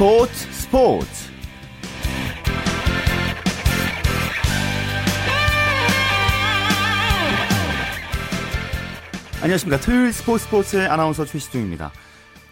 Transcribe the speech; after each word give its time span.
스포츠 0.00 0.32
스포츠. 0.52 1.06
안녕하십니까. 9.42 9.78
토요일 9.82 10.10
스포츠 10.14 10.44
스포츠의 10.46 10.86
아나운서 10.86 11.26
최시중입니다. 11.26 11.92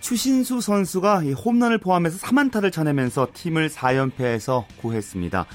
추신수 0.01 0.61
선수가 0.61 1.23
홈런을 1.23 1.79
포함해서 1.79 2.19
3안타를 2.19 2.71
쳐내면서 2.71 3.29
팀을 3.33 3.71
4연패에서 3.71 4.65
구했습니다. 4.83 5.47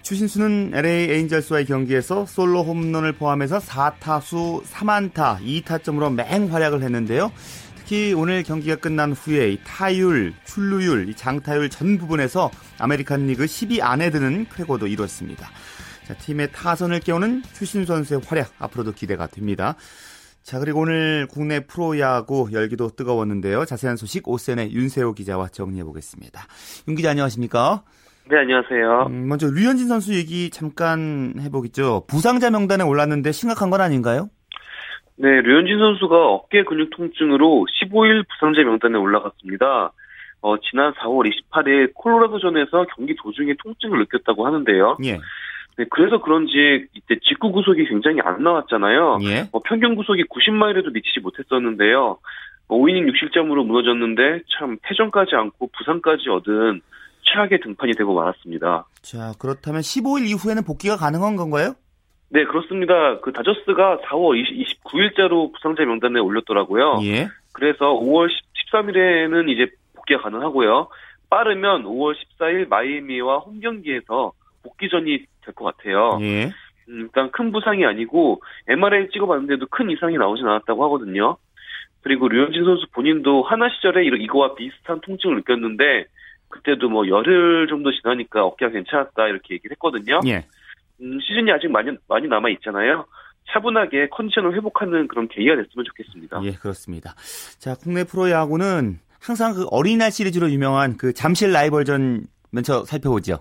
추신수는 0.00 0.72
LA 0.74 1.10
에인절스와의 1.10 1.66
경기에서 1.66 2.24
솔로 2.24 2.62
홈런을 2.62 3.12
포함해서 3.12 3.58
4타수 3.58 4.64
3안타 4.64 5.42
2타점으로 5.42 6.14
맹활약을 6.14 6.82
했는데요. 6.82 7.30
특히 7.92 8.14
오늘 8.14 8.42
경기가 8.42 8.76
끝난 8.76 9.12
후에 9.12 9.58
타율, 9.66 10.32
출루율, 10.46 11.12
장타율 11.12 11.68
전 11.68 11.98
부분에서 11.98 12.50
아메리칸 12.78 13.26
리그 13.26 13.44
10위 13.44 13.82
안에 13.82 14.08
드는 14.08 14.46
쾌거도 14.50 14.86
이뤘습니다. 14.86 15.46
자, 16.04 16.14
팀의 16.14 16.52
타선을 16.52 17.00
깨우는 17.00 17.42
추신수 17.52 17.84
선수의 17.84 18.22
활약 18.26 18.50
앞으로도 18.58 18.92
기대가 18.92 19.26
됩니다. 19.26 19.74
자, 20.42 20.58
그리고 20.58 20.80
오늘 20.80 21.26
국내 21.30 21.66
프로야구 21.66 22.48
열기도 22.52 22.88
뜨거웠는데요. 22.88 23.66
자세한 23.66 23.98
소식 23.98 24.26
OSEN의 24.26 24.72
윤세호 24.72 25.12
기자와 25.12 25.48
정리해 25.48 25.84
보겠습니다. 25.84 26.46
윤 26.88 26.96
기자 26.96 27.10
안녕하십니까? 27.10 27.82
네, 28.30 28.38
안녕하세요. 28.38 29.08
음, 29.08 29.28
먼저 29.28 29.48
류현진 29.48 29.88
선수 29.88 30.14
얘기 30.14 30.48
잠깐 30.48 31.34
해보겠죠. 31.38 32.04
부상자 32.06 32.48
명단에 32.48 32.84
올랐는데 32.84 33.32
심각한 33.32 33.68
건 33.68 33.82
아닌가요? 33.82 34.30
네, 35.22 35.40
류현진 35.40 35.78
선수가 35.78 36.16
어깨 36.16 36.64
근육 36.64 36.90
통증으로 36.90 37.64
15일 37.80 38.24
부상자 38.28 38.64
명단에 38.64 38.98
올라갔습니다. 38.98 39.92
어, 40.40 40.56
지난 40.58 40.92
4월 40.94 41.30
28일 41.30 41.92
콜로라도전에서 41.94 42.86
경기 42.96 43.14
도중에 43.14 43.54
통증을 43.62 44.00
느꼈다고 44.00 44.44
하는데요. 44.44 44.96
예. 45.04 45.20
네, 45.78 45.84
그래서 45.90 46.20
그런지 46.20 46.88
이때 46.92 47.20
직구 47.22 47.52
구속이 47.52 47.84
굉장히 47.86 48.18
안 48.24 48.42
나왔잖아요. 48.42 49.20
예. 49.22 49.48
어, 49.52 49.60
평균 49.60 49.94
구속이 49.94 50.24
90마일에도 50.24 50.92
미치지 50.92 51.20
못했었는데요. 51.20 52.18
어, 52.66 52.76
5이닝 52.76 53.08
6실점으로 53.12 53.64
무너졌는데 53.64 54.40
참 54.58 54.76
패전까지 54.82 55.36
않고 55.36 55.70
부상까지 55.78 56.30
얻은 56.30 56.80
최악의 57.32 57.60
등판이 57.60 57.92
되고 57.92 58.12
말았습니다. 58.12 58.86
자, 59.02 59.34
그렇다면 59.38 59.82
15일 59.82 60.26
이후에는 60.30 60.64
복귀가 60.64 60.96
가능한 60.96 61.36
건가요? 61.36 61.76
네, 62.32 62.44
그렇습니다. 62.44 63.20
그 63.20 63.30
다저스가 63.32 63.98
4월 64.06 64.38
20, 64.38 64.82
29일자로 64.84 65.52
부상자 65.52 65.84
명단에 65.84 66.18
올렸더라고요. 66.18 67.00
예. 67.04 67.28
그래서 67.52 67.92
5월 67.92 68.28
13일에는 68.72 69.48
이제 69.50 69.66
복귀가 69.94 70.22
가능하고요. 70.22 70.88
빠르면 71.28 71.84
5월 71.84 72.14
14일 72.14 72.68
마이애미와 72.68 73.38
홈 73.38 73.60
경기에서 73.60 74.32
복귀전이 74.62 75.18
될 75.44 75.54
것 75.54 75.64
같아요. 75.76 76.18
예. 76.22 76.44
음, 76.88 77.00
일단 77.02 77.30
큰 77.32 77.52
부상이 77.52 77.84
아니고 77.84 78.40
MRI 78.68 79.10
찍어봤는데도 79.10 79.66
큰 79.66 79.90
이상이 79.90 80.16
나오진 80.16 80.46
않았다고 80.46 80.84
하거든요. 80.84 81.36
그리고 82.02 82.28
류현진 82.28 82.64
선수 82.64 82.86
본인도 82.92 83.42
하나 83.42 83.68
시절에 83.68 84.04
이거- 84.06 84.16
이거와 84.16 84.54
비슷한 84.54 85.00
통증을 85.02 85.36
느꼈는데 85.36 86.06
그때도 86.48 86.88
뭐 86.88 87.06
열흘 87.08 87.66
정도 87.68 87.92
지나니까 87.92 88.44
어깨가 88.44 88.72
괜찮았다 88.72 89.28
이렇게 89.28 89.54
얘기를 89.54 89.74
했거든요. 89.74 90.20
예. 90.26 90.44
음, 91.02 91.18
시즌이 91.20 91.50
아직 91.50 91.68
많이 91.68 91.90
많이 92.08 92.28
남아 92.28 92.48
있잖아요. 92.50 93.06
차분하게 93.50 94.08
컨디션을 94.10 94.54
회복하는 94.54 95.08
그런 95.08 95.28
계기가 95.28 95.56
됐으면 95.56 95.84
좋겠습니다. 95.84 96.40
예, 96.44 96.52
그렇습니다. 96.52 97.14
자, 97.58 97.74
국내 97.74 98.04
프로야구는 98.04 98.98
항상 99.20 99.54
그 99.54 99.66
어린이날 99.70 100.10
시리즈로 100.10 100.50
유명한 100.50 100.96
그 100.96 101.12
잠실 101.12 101.52
라이벌전 101.52 102.26
먼저 102.50 102.84
살펴보죠. 102.84 103.40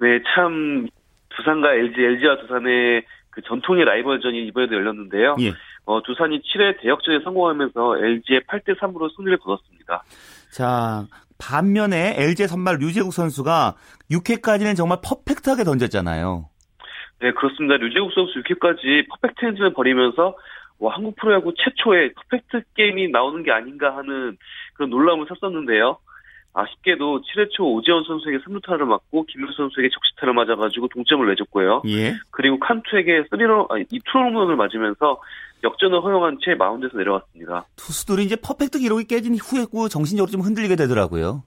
네, 0.00 0.20
참 0.34 0.88
두산과 1.36 1.74
LG, 1.74 2.00
LG와 2.00 2.36
두산의 2.40 3.04
그 3.30 3.40
전통의 3.42 3.84
라이벌전이 3.84 4.46
이번에도 4.46 4.74
열렸는데요. 4.74 5.36
예. 5.40 5.52
어, 5.84 6.02
두산이 6.02 6.40
7회 6.40 6.80
대역전에 6.80 7.20
성공하면서 7.24 7.98
LG의 7.98 8.42
8대 8.42 8.78
3으로 8.78 9.14
승리를 9.16 9.38
거뒀습니다. 9.38 10.02
자, 10.50 11.06
반면에 11.38 12.14
LG 12.16 12.46
선발 12.46 12.76
류제국 12.78 13.12
선수가 13.12 13.74
6회까지는 14.10 14.76
정말 14.76 14.98
퍼펙트하게 15.02 15.64
던졌잖아요. 15.64 16.48
네, 17.20 17.32
그렇습니다. 17.32 17.76
류제국 17.76 18.12
선수 18.14 18.42
6회까지 18.42 19.08
퍼펙트 19.08 19.44
행진을 19.44 19.72
벌이면서 19.74 20.36
와, 20.78 20.94
한국 20.96 21.14
프로야구 21.16 21.54
최초의 21.56 22.12
퍼펙트 22.14 22.62
게임이 22.74 23.08
나오는 23.10 23.42
게 23.44 23.52
아닌가 23.52 23.96
하는 23.96 24.36
그런 24.74 24.90
놀라움을 24.90 25.26
샀었는데요. 25.28 25.98
아쉽게도 26.54 27.22
7회 27.22 27.50
초 27.52 27.64
오재원 27.72 28.04
선수에게 28.04 28.38
3루타를 28.38 28.84
맞고 28.84 29.24
김현수 29.24 29.54
선수에게 29.56 29.88
적시타를 29.88 30.34
맞아가지고 30.34 30.88
동점을 30.88 31.26
내줬고요. 31.28 31.82
예. 31.88 32.14
그리고 32.30 32.58
칸투에게 32.58 33.24
3런, 33.30 33.70
아니, 33.70 33.84
이 33.90 34.00
투런런을 34.04 34.56
맞으면서 34.56 35.20
역전을 35.64 36.02
허용한 36.02 36.38
채 36.44 36.54
마운드에서 36.54 36.98
내려왔습니다. 36.98 37.66
투수들이 37.76 38.24
이제 38.24 38.36
퍼펙트 38.36 38.80
기록이 38.80 39.04
깨진 39.04 39.36
후에 39.36 39.64
고 39.64 39.88
정신적으로 39.88 40.30
좀 40.30 40.40
흔들리게 40.42 40.76
되더라고요. 40.76 41.44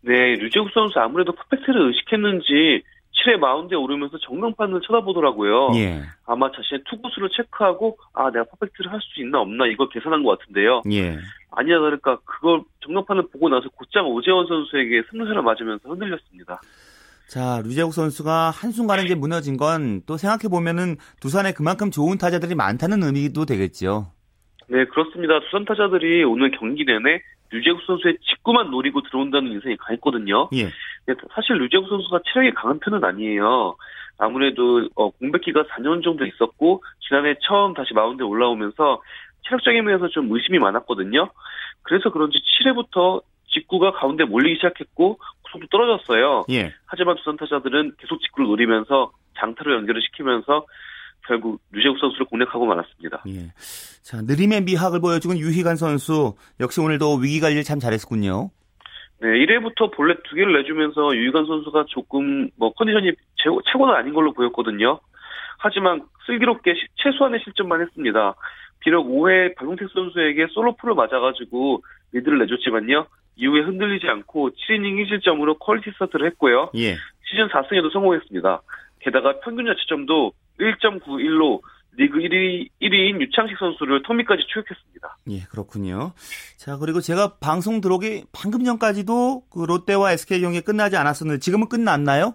네, 0.00 0.34
류재국 0.34 0.70
선수 0.72 0.98
아무래도 0.98 1.32
퍼펙트를 1.32 1.88
의식했는지 1.88 2.82
7회 3.14 3.36
마운드에 3.38 3.76
오르면서 3.76 4.18
정면판을 4.18 4.80
쳐다보더라고요. 4.86 5.70
예. 5.76 6.02
아마 6.26 6.50
자신의 6.50 6.82
투구수를 6.90 7.30
체크하고 7.36 7.96
아 8.12 8.30
내가 8.30 8.44
퍼펙트를 8.44 8.92
할 8.92 9.00
수 9.00 9.20
있나 9.22 9.40
없나 9.40 9.66
이걸 9.66 9.88
계산한 9.90 10.22
것 10.22 10.38
같은데요. 10.38 10.82
예. 10.92 11.18
아니야 11.52 11.78
다를까 11.80 12.18
그걸 12.24 12.62
정면판을 12.84 13.28
보고 13.32 13.48
나서 13.48 13.68
곧장 13.76 14.06
오재원 14.06 14.46
선수에게 14.46 15.02
승리타를 15.10 15.42
맞으면서 15.42 15.88
흔들렸습니다. 15.88 16.60
자, 17.28 17.62
류재국 17.64 17.94
선수가 17.94 18.50
한순간에 18.50 19.04
이제 19.04 19.14
무너진 19.14 19.56
건 19.56 20.02
또 20.06 20.16
생각해 20.16 20.48
보면은 20.50 20.96
두산에 21.20 21.52
그만큼 21.52 21.90
좋은 21.90 22.18
타자들이 22.18 22.54
많다는 22.54 23.02
의미도 23.02 23.46
되겠죠. 23.46 24.10
네 24.68 24.84
그렇습니다. 24.86 25.40
두산 25.40 25.64
타자들이 25.64 26.24
오늘 26.24 26.50
경기 26.50 26.84
내내 26.84 27.20
류재국 27.50 27.82
선수의 27.86 28.18
직구만 28.22 28.70
노리고 28.70 29.02
들어온다는 29.02 29.52
인상이 29.52 29.76
강했거든요. 29.76 30.48
예. 30.54 30.70
네, 31.06 31.14
사실 31.34 31.56
류재국 31.56 31.88
선수가 31.88 32.20
체력이 32.32 32.54
강한 32.54 32.78
편은 32.80 33.04
아니에요. 33.04 33.76
아무래도 34.18 34.88
어, 34.94 35.10
공백기가 35.10 35.64
4년 35.64 36.02
정도 36.02 36.24
있었고 36.24 36.82
지난해 37.06 37.34
처음 37.46 37.74
다시 37.74 37.94
마운드에 37.94 38.24
올라오면서 38.24 39.02
체력적인 39.46 39.84
면에서 39.84 40.08
좀 40.08 40.32
의심이 40.32 40.58
많았거든요. 40.58 41.28
그래서 41.82 42.10
그런지 42.10 42.38
7회부터 42.38 43.22
직구가 43.52 43.92
가운데 43.92 44.24
몰리기 44.24 44.56
시작했고 44.56 45.18
구속도 45.42 45.66
떨어졌어요. 45.70 46.44
예. 46.50 46.72
하지만 46.86 47.16
두산 47.16 47.36
타자들은 47.36 47.94
계속 47.98 48.20
직구를 48.22 48.48
노리면서 48.48 49.12
장타로 49.38 49.74
연결을 49.76 50.00
시키면서 50.02 50.66
결국 51.26 51.60
류제국 51.70 51.98
선수를 51.98 52.26
공략하고 52.26 52.66
말았습니다. 52.66 53.22
예. 53.28 53.52
자, 54.02 54.20
느림의 54.22 54.62
미학을 54.62 55.00
보여주는 55.00 55.36
유희관 55.38 55.76
선수 55.76 56.34
역시 56.60 56.80
오늘도 56.80 57.16
위기 57.16 57.40
관리를 57.40 57.62
참 57.62 57.78
잘했군요. 57.78 58.50
네, 59.20 59.28
1회부터 59.28 59.92
볼넷 59.94 60.22
두 60.24 60.34
개를 60.36 60.52
내주면서 60.54 61.14
유희관 61.16 61.46
선수가 61.46 61.84
조금 61.88 62.50
뭐 62.56 62.72
컨디션이 62.72 63.12
최고, 63.36 63.60
최고는 63.62 63.94
아닌 63.94 64.12
걸로 64.12 64.32
보였거든요. 64.32 65.00
하지만 65.58 66.02
슬기롭게 66.26 66.74
시- 66.74 66.86
최소한의 66.96 67.40
실점만 67.44 67.80
했습니다. 67.80 68.34
비록 68.80 69.06
5회 69.08 69.54
박용택 69.56 69.88
선수에게 69.94 70.48
솔로포를 70.50 70.94
맞아가지고 70.94 71.82
리드를 72.12 72.38
내줬지만요. 72.40 73.06
이후에 73.36 73.62
흔들리지 73.62 74.06
않고 74.08 74.50
7이닝 74.50 75.02
1실점으로 75.06 75.58
퀄리티 75.58 75.90
스타트를 75.92 76.26
했고요. 76.28 76.70
예. 76.76 76.94
시즌 77.26 77.48
4승에도 77.48 77.90
성공했습니다. 77.92 78.60
게다가 79.00 79.40
평균 79.40 79.66
자체점도 79.66 80.32
1.91로 80.60 81.60
리그 81.96 82.18
1위, 82.18 82.68
1위인 82.82 83.20
유창식 83.20 83.56
선수를 83.58 84.02
터미까지 84.02 84.42
추격했습니다. 84.48 85.18
예, 85.30 85.40
그렇군요. 85.50 86.12
자, 86.56 86.76
그리고 86.78 87.00
제가 87.00 87.36
방송 87.40 87.80
들어오기 87.80 88.24
방금 88.32 88.64
전까지도 88.64 89.44
그 89.50 89.64
롯데와 89.64 90.12
SK 90.12 90.40
경기 90.40 90.60
끝나지 90.60 90.96
않았었는데 90.96 91.40
지금은 91.40 91.68
끝났나요? 91.68 92.34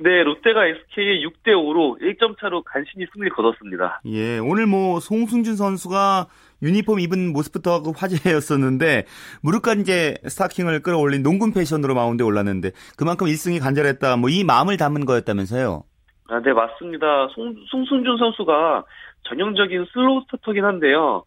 네, 0.00 0.22
롯데가 0.22 0.64
SK의 0.64 1.24
6대 1.26 1.48
5로 1.48 2.00
1점 2.00 2.38
차로 2.40 2.62
간신히 2.62 3.04
승리를 3.12 3.34
거뒀습니다. 3.34 4.00
예, 4.06 4.38
오늘 4.38 4.66
뭐 4.66 5.00
송승준 5.00 5.56
선수가 5.56 6.28
유니폼 6.62 7.00
입은 7.00 7.32
모습부터 7.32 7.82
그 7.82 7.90
화제였었는데 7.96 9.06
무릎까지 9.42 9.80
이제 9.80 10.16
스타킹을 10.24 10.82
끌어올린 10.82 11.24
농구 11.24 11.50
패션으로 11.52 11.96
마운드에 11.96 12.24
올랐는데 12.24 12.70
그만큼 12.96 13.26
1승이 13.26 13.60
간절했다. 13.60 14.16
뭐 14.18 14.30
이 14.30 14.44
마음을 14.44 14.76
담은 14.76 15.04
거였다면서요. 15.04 15.82
아, 16.28 16.40
네, 16.40 16.52
맞습니다. 16.52 17.28
송, 17.28 17.54
송승준 17.68 18.18
선수가 18.18 18.84
전형적인 19.24 19.86
슬로우 19.92 20.22
스타터긴 20.26 20.64
한데요. 20.64 21.24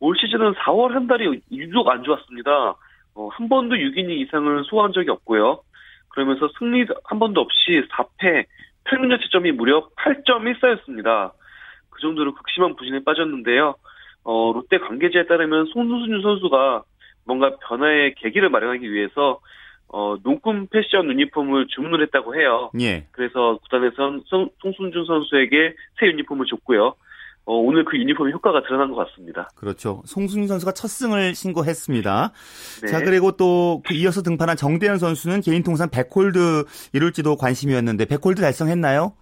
올 0.00 0.16
시즌은 0.18 0.54
4월 0.54 0.92
한 0.92 1.06
달이 1.06 1.40
유독 1.52 1.88
안 1.88 2.02
좋았습니다. 2.02 2.74
어, 3.14 3.28
한 3.28 3.48
번도 3.50 3.76
6이닝 3.76 4.10
이상을 4.20 4.64
소화한 4.64 4.92
적이 4.92 5.10
없고요. 5.10 5.60
그러면서 6.08 6.48
승리 6.58 6.86
한 7.04 7.18
번도 7.18 7.42
없이 7.42 7.82
4패, 7.90 8.46
평균 8.84 9.10
자책점이 9.10 9.52
무려 9.52 9.86
8.14였습니다. 9.96 11.32
그 11.90 12.00
정도로 12.00 12.34
극심한 12.34 12.74
부진에 12.74 13.04
빠졌는데요. 13.04 13.74
어, 14.24 14.52
롯데 14.54 14.78
관계자에 14.78 15.26
따르면 15.26 15.66
송승준 15.66 16.22
선수가 16.22 16.84
뭔가 17.26 17.54
변화의 17.68 18.14
계기를 18.14 18.48
마련하기 18.48 18.90
위해서 18.90 19.40
어, 19.92 20.16
농군 20.22 20.66
패션 20.68 21.08
유니폼을 21.10 21.66
주문을 21.68 22.02
했다고 22.02 22.34
해요. 22.34 22.70
예. 22.80 23.06
그래서 23.12 23.58
구단에선 23.62 24.22
송, 24.26 24.48
송승준 24.62 25.04
선수에게 25.04 25.74
새 26.00 26.06
유니폼을 26.06 26.46
줬고요. 26.46 26.94
어, 27.44 27.54
오늘 27.56 27.84
그 27.84 27.98
유니폼의 27.98 28.32
효과가 28.32 28.62
드러난 28.62 28.90
것 28.92 29.06
같습니다. 29.06 29.50
그렇죠. 29.56 30.00
송승준 30.06 30.46
선수가 30.48 30.72
첫 30.72 30.88
승을 30.88 31.34
신고했습니다. 31.34 32.32
네. 32.82 32.86
자, 32.88 33.00
그리고 33.00 33.32
또 33.32 33.82
그 33.84 33.94
이어서 33.94 34.22
등판한 34.22 34.56
정대현 34.56 34.98
선수는 34.98 35.40
개인 35.42 35.62
통산 35.62 35.88
100홀드 35.90 36.66
이룰지도 36.94 37.36
관심이었는데 37.36 38.04
100홀드 38.06 38.40
달성했나요? 38.40 39.12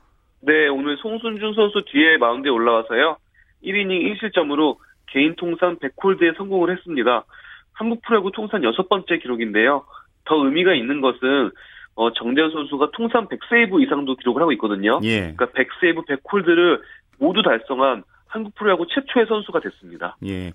네, 0.43 0.69
오늘 0.69 0.97
송순준 0.99 1.55
선수 1.55 1.83
뒤에 1.91 2.17
마운드에 2.19 2.51
올라와서요. 2.51 3.17
1이닝 3.65 4.15
1실점으로 4.21 4.77
개인 5.09 5.35
통산 5.37 5.77
100홀드에 5.79 6.37
성공을 6.37 6.77
했습니다. 6.77 7.25
한국 7.73 8.03
프로야구 8.03 8.31
통산 8.33 8.63
여섯 8.63 8.89
번째 8.89 9.19
기록인데요. 9.19 9.85
더 10.31 10.37
의미가 10.45 10.75
있는 10.75 11.01
것은 11.01 11.51
어, 11.97 12.13
정대현 12.13 12.53
선수가 12.53 12.93
통산 12.93 13.27
100세이브 13.27 13.83
이상도 13.83 14.15
기록을 14.15 14.41
하고 14.41 14.53
있거든요. 14.53 15.01
예. 15.03 15.35
그러니까 15.35 15.47
100세이브, 15.47 16.07
100홀드를 16.07 16.81
모두 17.19 17.43
달성한 17.43 18.05
한국 18.29 18.55
프로야구 18.55 18.87
최초의 18.87 19.27
선수가 19.27 19.59
됐습니다. 19.61 20.17
예. 20.25 20.53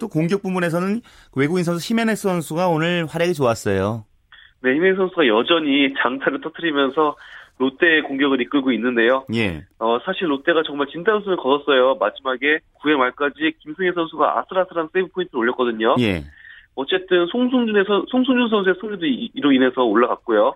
또 0.00 0.08
공격 0.08 0.42
부문에서는 0.42 1.00
외국인 1.34 1.64
선수 1.64 1.92
히메네스 1.92 2.28
선수가 2.28 2.68
오늘 2.68 3.06
활약이 3.06 3.34
좋았어요. 3.34 4.04
네, 4.62 4.74
히메 4.74 4.94
선수가 4.94 5.26
여전히 5.26 5.92
장타를 6.00 6.40
터트리면서 6.40 7.16
롯데의 7.58 8.02
공격을 8.02 8.40
이끌고 8.42 8.70
있는데요. 8.70 9.26
예. 9.34 9.64
어, 9.80 9.98
사실 10.04 10.30
롯데가 10.30 10.62
정말 10.64 10.86
진단수를 10.86 11.38
거뒀어요. 11.38 11.96
마지막에 11.96 12.60
9회 12.80 12.96
말까지 12.96 13.54
김승혜 13.58 13.90
선수가 13.92 14.38
아슬아슬한 14.38 14.90
세이브 14.92 15.08
포인트를 15.08 15.40
올렸거든요. 15.40 15.96
예. 15.98 16.22
어쨌든 16.82 17.26
송순준의 17.26 17.84
선, 17.86 18.06
송순준 18.08 18.48
선수의 18.50 18.76
승리도 18.80 19.04
이- 19.06 19.30
이로 19.34 19.50
인해서 19.50 19.82
올라갔고요. 19.82 20.54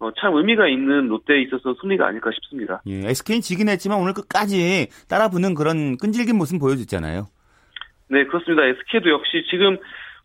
어, 0.00 0.10
참 0.18 0.34
의미가 0.34 0.66
있는 0.66 1.06
롯데에 1.06 1.42
있어서 1.42 1.76
승리가 1.80 2.04
아닐까 2.08 2.30
싶습니다. 2.34 2.82
예. 2.88 3.08
SK는 3.08 3.40
지긴 3.40 3.68
했지만 3.68 4.00
오늘 4.00 4.12
끝까지 4.14 4.88
따라붙는 5.08 5.54
그런 5.54 5.96
끈질긴 5.96 6.36
모습 6.36 6.58
보여줬잖아요. 6.58 7.28
네, 8.08 8.24
그렇습니다. 8.26 8.64
SK도 8.64 9.10
역시 9.10 9.44
지금 9.48 9.78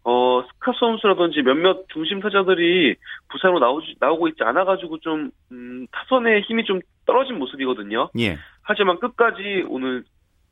어, 0.03 0.43
스카 0.47 0.71
선수라든지 0.79 1.43
몇몇 1.43 1.85
중심 1.93 2.21
타자들이 2.21 2.95
부산으로 3.29 3.59
나오지, 3.59 3.97
나오고 3.99 4.29
있지 4.29 4.43
않아가지고 4.43 4.97
좀 4.99 5.29
음, 5.51 5.85
타선의 5.91 6.41
힘이 6.41 6.63
좀 6.63 6.79
떨어진 7.05 7.37
모습이거든요. 7.37 8.09
예. 8.17 8.37
하지만 8.63 8.97
끝까지 8.99 9.65
오늘 9.67 10.03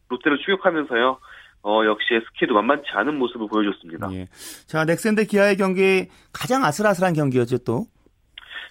롯데를 0.10 0.38
추격하면서요. 0.38 1.18
어, 1.68 1.86
역시 1.86 2.14
SK도 2.14 2.54
만만치 2.54 2.88
않은 2.94 3.20
모습을 3.20 3.48
보여줬습니다. 3.50 4.10
예. 4.14 4.28
자, 4.68 4.86
넥센 4.86 5.16
대 5.16 5.26
기아의 5.26 5.58
경기 5.58 6.08
가장 6.32 6.64
아슬아슬한 6.64 7.14
경기였죠, 7.14 7.58
또. 7.66 7.88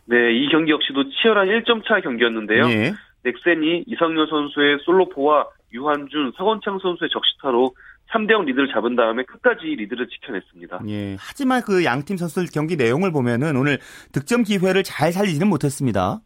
네, 0.07 0.33
이 0.33 0.49
경기 0.49 0.73
역시도 0.73 1.11
치열한 1.11 1.47
1점 1.49 1.87
차 1.87 2.01
경기였는데요. 2.01 2.67
예. 2.71 2.95
넥센이 3.23 3.85
이상열 3.87 4.29
선수의 4.31 4.79
솔로포와 4.87 5.47
유한준, 5.75 6.33
서건창 6.39 6.79
선수의 6.79 7.11
적시타로 7.13 7.75
3대0 8.13 8.47
리드를 8.47 8.69
잡은 8.73 8.97
다음에 8.97 9.25
끝까지 9.25 9.67
리드를 9.67 10.09
지켜냈습니다. 10.09 10.81
예. 10.89 11.17
하지만 11.19 11.61
그 11.61 11.85
양팀 11.85 12.17
선수들 12.17 12.47
경기 12.55 12.77
내용을 12.77 13.13
보면은 13.13 13.57
오늘 13.57 13.79
득점 14.13 14.45
기회를 14.45 14.85
잘 14.85 15.13
살리지는 15.13 15.49
못했습니다. 15.49 16.21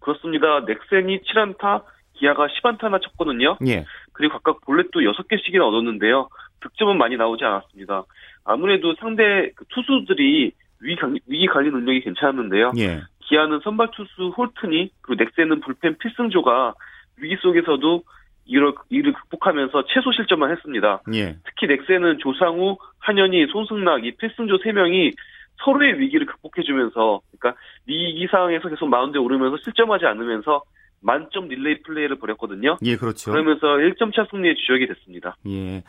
그렇습니다. 0.00 0.64
넥센이 0.66 1.20
7안타, 1.20 1.84
기아가 2.20 2.46
10안타나 2.46 3.00
쳤거든요. 3.02 3.56
예. 3.66 3.84
그리고 4.12 4.34
각각 4.34 4.60
볼넷도 4.62 5.00
6개씩이나 5.00 5.66
얻었는데요. 5.66 6.28
득점은 6.60 6.98
많이 6.98 7.16
나오지 7.16 7.44
않았습니다. 7.44 8.04
아무래도 8.44 8.94
상대 8.96 9.50
그 9.54 9.64
투수들이 9.68 10.52
위기 10.80 11.00
관리, 11.00 11.20
위기 11.26 11.46
관리 11.46 11.70
능력이 11.70 12.00
괜찮았는데요. 12.02 12.72
예. 12.78 13.02
기아는 13.20 13.60
선발 13.60 13.90
투수 13.92 14.28
홀튼이 14.36 14.90
그리고 15.02 15.24
넥센은 15.24 15.60
불펜 15.60 15.96
필승조가 15.98 16.74
위기 17.18 17.36
속에서도 17.36 18.02
이를, 18.46 18.74
이를 18.88 19.12
극복하면서 19.12 19.84
최소 19.86 20.10
실점만 20.12 20.50
했습니다. 20.50 21.02
예. 21.14 21.36
특히 21.44 21.66
넥센은 21.68 22.18
조상우, 22.18 22.78
한현희, 22.98 23.46
손승락 23.52 24.04
이 24.04 24.16
필승조 24.16 24.58
3명이 24.58 25.14
서로의 25.62 25.98
위기를 26.00 26.26
극복해주면서 26.26 27.20
그러니까 27.38 27.60
위기 27.86 28.26
상황에서 28.30 28.68
계속 28.68 28.88
마운드에 28.88 29.20
오르면서 29.20 29.58
실점하지 29.62 30.06
않으면서 30.06 30.62
만점 31.00 31.48
릴레이 31.48 31.82
플레이를 31.82 32.18
벌였거든요. 32.18 32.76
예, 32.82 32.96
그렇죠. 32.96 33.32
그러면서 33.32 33.66
1점 33.66 34.14
차 34.14 34.26
승리의 34.30 34.54
주역이 34.66 34.86
됐습니다. 34.88 35.36
예. 35.48 35.82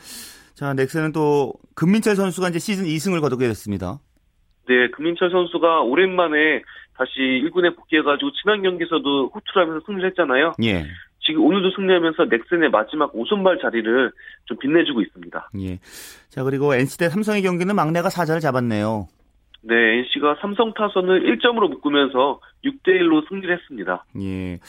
자, 0.53 0.73
넥센은 0.73 1.11
또 1.11 1.53
금민철 1.75 2.15
선수가 2.15 2.49
이제 2.49 2.59
시즌 2.59 2.85
2승을 2.85 3.21
거두게 3.21 3.47
됐습니다. 3.47 3.99
네, 4.67 4.89
금민철 4.91 5.31
선수가 5.31 5.81
오랜만에 5.81 6.61
다시 6.95 7.11
1군에 7.19 7.75
복귀해가지고 7.75 8.31
지난 8.41 8.61
경기에서도 8.61 9.31
호투를 9.33 9.63
하면서 9.63 9.85
승리를 9.85 10.07
했잖아요. 10.09 10.53
예. 10.63 10.85
지금 11.23 11.45
오늘도 11.45 11.71
승리하면서 11.75 12.25
넥센의 12.25 12.69
마지막 12.69 13.13
5선발 13.13 13.61
자리를 13.61 14.11
좀 14.45 14.57
빛내주고 14.59 15.01
있습니다. 15.01 15.49
예. 15.61 15.79
자, 16.29 16.43
그리고 16.43 16.73
NC 16.73 16.97
대 16.97 17.09
삼성의 17.09 17.41
경기는 17.43 17.75
막내가 17.75 18.09
사자를 18.09 18.41
잡았네요. 18.41 19.07
네, 19.63 19.75
NC가 19.75 20.37
삼성 20.41 20.73
타선을 20.73 21.23
1점으로 21.37 21.69
묶으면서 21.69 22.39
6대 22.65 22.99
1로 22.99 23.27
승리를 23.29 23.55
했습니다. 23.55 24.05
예. 24.21 24.59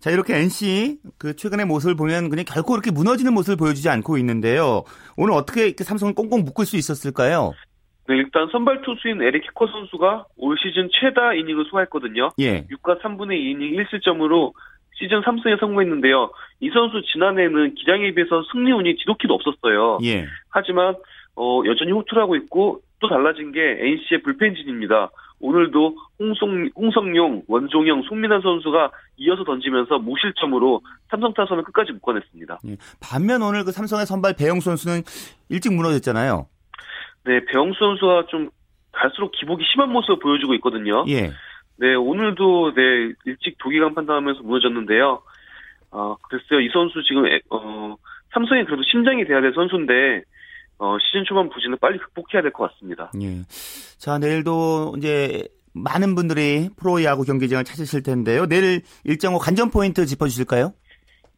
자, 0.00 0.10
이렇게 0.10 0.36
NC 0.36 0.98
그 1.16 1.36
최근의 1.36 1.66
모습을 1.66 1.94
보면 1.94 2.28
그냥 2.28 2.44
결코 2.44 2.74
이렇게 2.74 2.90
무너지는 2.90 3.32
모습을 3.34 3.56
보여주지 3.56 3.88
않고 3.88 4.18
있는데요. 4.18 4.82
오늘 5.16 5.34
어떻게 5.34 5.66
이렇게 5.66 5.84
삼성을 5.84 6.14
꽁꽁 6.14 6.42
묶을 6.44 6.64
수 6.64 6.76
있었을까요? 6.76 7.52
네, 8.08 8.16
일단 8.16 8.48
선발 8.50 8.82
투수인 8.82 9.22
에릭 9.22 9.42
키커 9.42 9.68
선수가 9.68 10.26
올 10.38 10.56
시즌 10.58 10.88
최다 10.90 11.34
이닝을 11.34 11.66
소화했거든요. 11.70 12.30
예. 12.40 12.66
6과 12.66 13.00
3분의 13.00 13.38
2이닝 13.38 13.78
1실점으로 13.78 14.52
시즌 14.94 15.22
3승에 15.22 15.60
성공했는데요. 15.60 16.32
이 16.60 16.70
선수 16.70 17.00
지난해에는 17.12 17.74
기량에 17.76 18.12
비해서 18.12 18.42
승리 18.52 18.72
운이 18.72 18.96
지독히도 18.96 19.34
없었어요. 19.34 19.98
예. 20.02 20.26
하지만 20.50 20.96
어, 21.36 21.62
여전히 21.64 21.92
호투를 21.92 22.22
하고 22.22 22.36
있고 22.36 22.80
또 23.02 23.08
달라진 23.08 23.50
게 23.52 23.60
NC의 23.60 24.22
불펜진입니다. 24.22 25.10
오늘도 25.40 25.96
홍성, 26.20 26.70
홍성용, 26.76 27.42
원종영, 27.48 28.02
송민환 28.04 28.40
선수가 28.42 28.92
이어서 29.16 29.42
던지면서 29.42 29.98
무실점으로 29.98 30.80
삼성 31.10 31.34
타선을 31.34 31.64
끝까지 31.64 31.90
묶어냈습니다. 31.92 32.60
예. 32.68 32.76
반면 33.00 33.42
오늘 33.42 33.64
그 33.64 33.72
삼성의 33.72 34.06
선발 34.06 34.36
배영 34.38 34.60
선수는 34.60 35.02
일찍 35.48 35.74
무너졌잖아요. 35.74 36.46
네, 37.24 37.44
배영수 37.46 37.76
선수가 37.78 38.26
좀 38.28 38.50
갈수록 38.92 39.32
기복이 39.32 39.64
심한 39.72 39.90
모습을 39.90 40.20
보여주고 40.20 40.54
있거든요. 40.54 41.04
예. 41.08 41.32
네, 41.78 41.94
오늘도 41.94 42.74
네 42.74 43.12
일찍 43.24 43.58
도기강 43.58 43.94
판단하면서 43.94 44.42
무너졌는데요. 44.42 45.22
아, 45.90 46.16
글쎄요, 46.28 46.60
이 46.60 46.68
선수 46.72 47.02
지금 47.02 47.26
에- 47.26 47.40
어, 47.50 47.96
삼성이 48.32 48.64
그래도 48.64 48.82
심장이 48.84 49.24
돼야 49.24 49.40
될 49.40 49.52
선수인데 49.54 50.22
어, 50.82 50.98
시즌 50.98 51.24
초반 51.24 51.48
부진을 51.48 51.76
빨리 51.80 51.96
극복해야 51.98 52.42
될 52.42 52.50
것 52.50 52.68
같습니다. 52.72 53.12
예. 53.22 53.42
자, 53.98 54.18
내일도 54.18 54.94
이제 54.98 55.46
많은 55.74 56.16
분들이 56.16 56.68
프로야구 56.76 57.22
경기장을 57.24 57.62
찾으실 57.62 58.02
텐데요. 58.02 58.46
내일 58.46 58.82
일정 59.04 59.34
후 59.34 59.38
관전 59.38 59.70
포인트 59.70 60.04
짚어주실까요? 60.04 60.72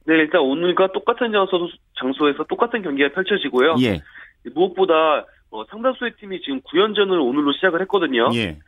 네, 0.07 0.15
일단 0.15 0.41
오늘과 0.41 0.93
똑같은 0.93 1.31
장소, 1.31 1.69
장소에서 2.01 2.45
똑같은 2.45 2.81
경기가 2.83 3.11
펼쳐지고요. 3.11 3.77
예. 3.83 4.01
무엇보다 4.55 5.27
어, 5.51 5.65
상당수의 5.71 6.13
팀이 6.19 6.41
지금 6.41 6.61
9연전을 6.63 7.11
오늘로 7.23 7.53
시작을 7.53 7.83
했거든요. 7.83 8.31
예. 8.35 8.59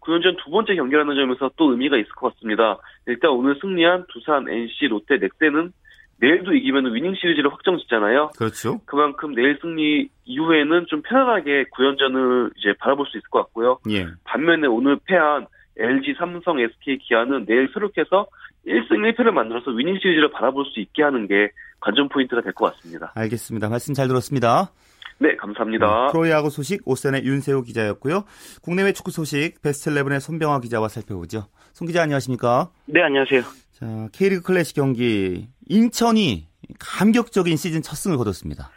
9연전 0.00 0.36
두 0.44 0.50
번째 0.50 0.74
경기라는 0.76 1.16
점에서 1.16 1.50
또 1.56 1.70
의미가 1.72 1.96
있을 1.96 2.10
것 2.10 2.34
같습니다. 2.34 2.78
일단 3.06 3.30
오늘 3.30 3.58
승리한 3.60 4.04
두산, 4.12 4.48
NC, 4.48 4.88
롯데, 4.88 5.16
넥센은 5.16 5.72
내일도 6.18 6.54
이기면 6.54 6.94
위닝 6.94 7.14
시리즈를 7.14 7.52
확정 7.52 7.78
짓잖아요. 7.78 8.30
그렇죠. 8.38 8.80
그만큼 8.86 9.34
내일 9.34 9.58
승리 9.60 10.08
이후에는 10.24 10.86
좀 10.88 11.02
편안하게 11.02 11.64
9연전을 11.74 12.52
이제 12.56 12.72
바라볼 12.78 13.06
수 13.06 13.18
있을 13.18 13.28
것 13.28 13.40
같고요. 13.40 13.78
예. 13.90 14.06
반면에 14.24 14.66
오늘 14.66 14.98
패한 15.04 15.46
LG, 15.78 16.14
삼성, 16.18 16.58
SK, 16.58 16.98
기아는 16.98 17.44
내일 17.44 17.68
수록해서 17.72 18.26
1승 18.66 18.92
1패를 19.14 19.30
만들어서 19.30 19.70
위닝 19.72 19.98
시리즈를 20.00 20.30
바라볼 20.30 20.64
수 20.66 20.80
있게 20.80 21.02
하는 21.02 21.26
게 21.28 21.50
관전 21.80 22.08
포인트가 22.08 22.40
될 22.40 22.52
것 22.54 22.74
같습니다. 22.74 23.12
알겠습니다. 23.14 23.68
말씀 23.68 23.92
잘 23.92 24.08
들었습니다. 24.08 24.72
네, 25.18 25.34
감사합니다. 25.36 26.08
프로야구 26.12 26.50
소식 26.50 26.80
OSEN의 26.86 27.24
윤세호 27.24 27.62
기자였고요. 27.62 28.24
국내외 28.62 28.92
축구 28.92 29.10
소식 29.10 29.60
베스트 29.62 29.90
11의 29.90 30.20
손병하 30.20 30.60
기자와 30.60 30.88
살펴보죠. 30.88 31.46
손 31.72 31.86
기자 31.86 32.02
안녕하십니까? 32.02 32.70
네, 32.86 33.02
안녕하세요. 33.02 33.42
자, 33.72 34.08
K리그 34.12 34.42
클래식 34.42 34.76
경기 34.76 35.48
인천이 35.68 36.46
감격적인 36.78 37.56
시즌 37.56 37.82
첫 37.82 37.96
승을 37.96 38.16
거뒀습니다. 38.16 38.70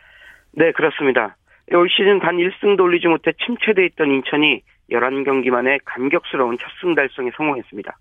네, 0.51 0.72
그렇습니다. 0.72 1.36
올 1.72 1.88
시즌 1.89 2.19
단 2.19 2.38
1승도 2.38 2.81
올리지 2.81 3.08
못해 3.08 3.31
침체돼 3.46 3.86
있던 3.88 4.10
인천이 4.12 4.62
11경기 4.91 5.51
만에 5.51 5.77
감격스러운 5.86 6.58
첫 6.58 6.67
승 6.81 6.96
달성에 6.96 7.29
성공했습니다. 7.36 7.98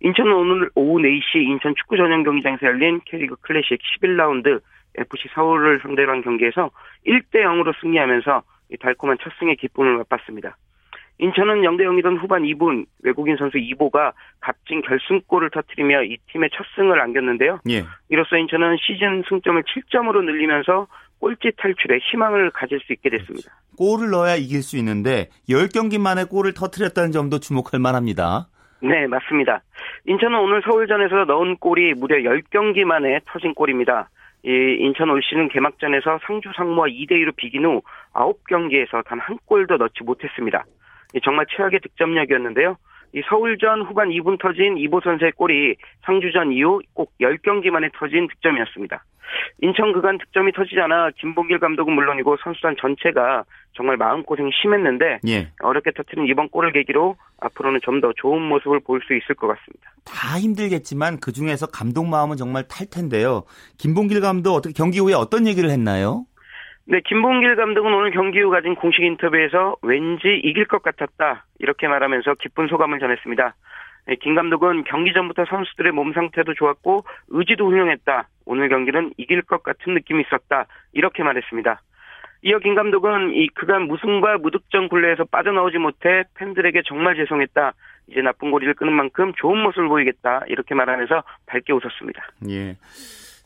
인천은 0.00 0.32
오늘 0.32 0.70
오후 0.74 0.98
4시 1.00 1.36
인천 1.36 1.74
축구 1.76 1.96
전용 1.96 2.24
경기장에서 2.24 2.66
열린 2.66 3.00
K리그 3.04 3.36
클래식 3.42 3.78
11라운드 4.00 4.60
FC 4.96 5.28
서울을 5.34 5.78
상대로 5.80 6.10
한 6.12 6.22
경기에서 6.22 6.70
1대 7.06 7.42
0으로 7.42 7.72
승리하면서 7.80 8.42
이 8.72 8.76
달콤한 8.78 9.18
첫 9.22 9.32
승의 9.38 9.56
기쁨을 9.56 9.98
맛봤습니다. 9.98 10.56
인천은 11.18 11.62
0대 11.62 11.82
0이던 11.82 12.20
후반 12.20 12.42
2분 12.42 12.86
외국인 13.02 13.36
선수 13.36 13.58
이보가 13.58 14.12
값진 14.40 14.82
결승골을 14.82 15.50
터뜨리며 15.50 16.04
이 16.04 16.16
팀의 16.32 16.50
첫 16.52 16.64
승을 16.74 17.00
안겼는데요. 17.00 17.60
예. 17.70 17.84
이로써 18.08 18.36
인천은 18.36 18.76
시즌 18.80 19.22
승점을 19.28 19.62
7점으로 19.62 20.24
늘리면서 20.24 20.88
꼴찌 21.20 21.52
탈출에 21.56 21.98
희망을 22.10 22.50
가질 22.50 22.80
수 22.80 22.92
있게 22.92 23.10
됐습니다. 23.10 23.52
골을 23.78 24.10
넣어야 24.10 24.34
이길 24.34 24.62
수 24.62 24.76
있는데 24.78 25.28
10경기 25.48 26.00
만에 26.00 26.24
골을 26.24 26.54
터뜨렸다는 26.54 27.12
점도 27.12 27.38
주목할 27.38 27.78
만합니다. 27.78 28.48
네, 28.80 29.06
맞습니다. 29.06 29.62
인천은 30.06 30.36
오늘 30.40 30.60
서울전에서 30.64 31.26
넣은 31.26 31.56
골이 31.58 31.94
무려 31.94 32.16
10경기 32.16 32.84
만에 32.84 33.20
터진 33.26 33.54
골입니다. 33.54 34.08
이 34.44 34.48
인천 34.80 35.08
올 35.10 35.22
시즌 35.22 35.48
개막전에서 35.48 36.18
상주 36.26 36.48
상무와 36.56 36.88
2대2로 36.88 37.36
비긴 37.36 37.64
후 37.64 37.82
9경기에서 38.12 39.04
단 39.04 39.20
한 39.20 39.38
골도 39.46 39.76
넣지 39.76 40.02
못했습니다. 40.02 40.64
정말 41.20 41.46
최악의 41.54 41.80
득점력이었는데요. 41.80 42.76
이 43.14 43.20
서울전 43.28 43.82
후반 43.82 44.08
2분 44.08 44.40
터진 44.40 44.78
이보 44.78 45.00
선수의 45.00 45.32
골이 45.32 45.76
상주전 46.06 46.52
이후 46.52 46.80
꼭 46.94 47.12
10경기 47.20 47.70
만에 47.70 47.90
터진 47.98 48.26
득점이었습니다. 48.28 49.04
인천 49.62 49.92
그간 49.92 50.18
득점이 50.18 50.52
터지지 50.52 50.78
않아 50.80 51.10
김봉길 51.18 51.58
감독은 51.58 51.92
물론이고 51.94 52.36
선수단 52.42 52.76
전체가 52.78 53.44
정말 53.74 53.96
마음고생이 53.96 54.50
심했는데 54.60 55.20
예. 55.28 55.48
어렵게 55.62 55.92
터트린 55.92 56.26
이번 56.26 56.48
골을 56.50 56.72
계기로 56.72 57.16
앞으로는 57.40 57.80
좀 57.82 58.00
더 58.00 58.12
좋은 58.16 58.42
모습을 58.42 58.80
볼 58.80 59.00
수 59.06 59.14
있을 59.14 59.34
것 59.34 59.46
같습니다. 59.48 59.90
다 60.04 60.38
힘들겠지만 60.38 61.20
그중에서 61.20 61.66
감독 61.66 62.06
마음은 62.06 62.36
정말 62.36 62.66
탈 62.68 62.86
텐데요. 62.90 63.44
김봉길 63.78 64.20
감독 64.20 64.54
어떻게 64.54 64.72
경기 64.74 64.98
후에 64.98 65.14
어떤 65.14 65.46
얘기를 65.46 65.70
했나요? 65.70 66.24
네, 66.84 67.00
김봉길 67.04 67.56
감독은 67.56 67.92
오늘 67.92 68.10
경기 68.10 68.40
후 68.40 68.50
가진 68.50 68.74
공식 68.74 69.02
인터뷰에서 69.02 69.76
왠지 69.82 70.40
이길 70.42 70.66
것 70.66 70.82
같았다 70.82 71.44
이렇게 71.60 71.86
말하면서 71.86 72.34
기쁜 72.34 72.66
소감을 72.66 72.98
전했습니다. 72.98 73.54
네, 74.06 74.16
김 74.16 74.34
감독은 74.34 74.84
경기 74.84 75.12
전부터 75.12 75.44
선수들의 75.44 75.92
몸 75.92 76.12
상태도 76.12 76.54
좋았고 76.54 77.04
의지도 77.28 77.66
훌륭했다. 77.66 78.28
오늘 78.46 78.68
경기는 78.68 79.12
이길 79.16 79.42
것 79.42 79.62
같은 79.62 79.94
느낌이 79.94 80.24
있었다. 80.26 80.66
이렇게 80.92 81.22
말했습니다. 81.22 81.80
이어 82.44 82.58
김 82.58 82.74
감독은 82.74 83.34
이 83.34 83.46
그간 83.54 83.82
무승과 83.82 84.38
무득점 84.38 84.88
굴레에서 84.88 85.26
빠져나오지 85.26 85.78
못해 85.78 86.24
팬들에게 86.34 86.82
정말 86.84 87.14
죄송했다. 87.14 87.74
이제 88.08 88.20
나쁜 88.20 88.50
고리를 88.50 88.74
끄는 88.74 88.92
만큼 88.92 89.32
좋은 89.36 89.58
모습을 89.62 89.86
보이겠다. 89.86 90.42
이렇게 90.48 90.74
말하면서 90.74 91.22
밝게 91.46 91.72
웃었습니다. 91.72 92.26
예. 92.50 92.74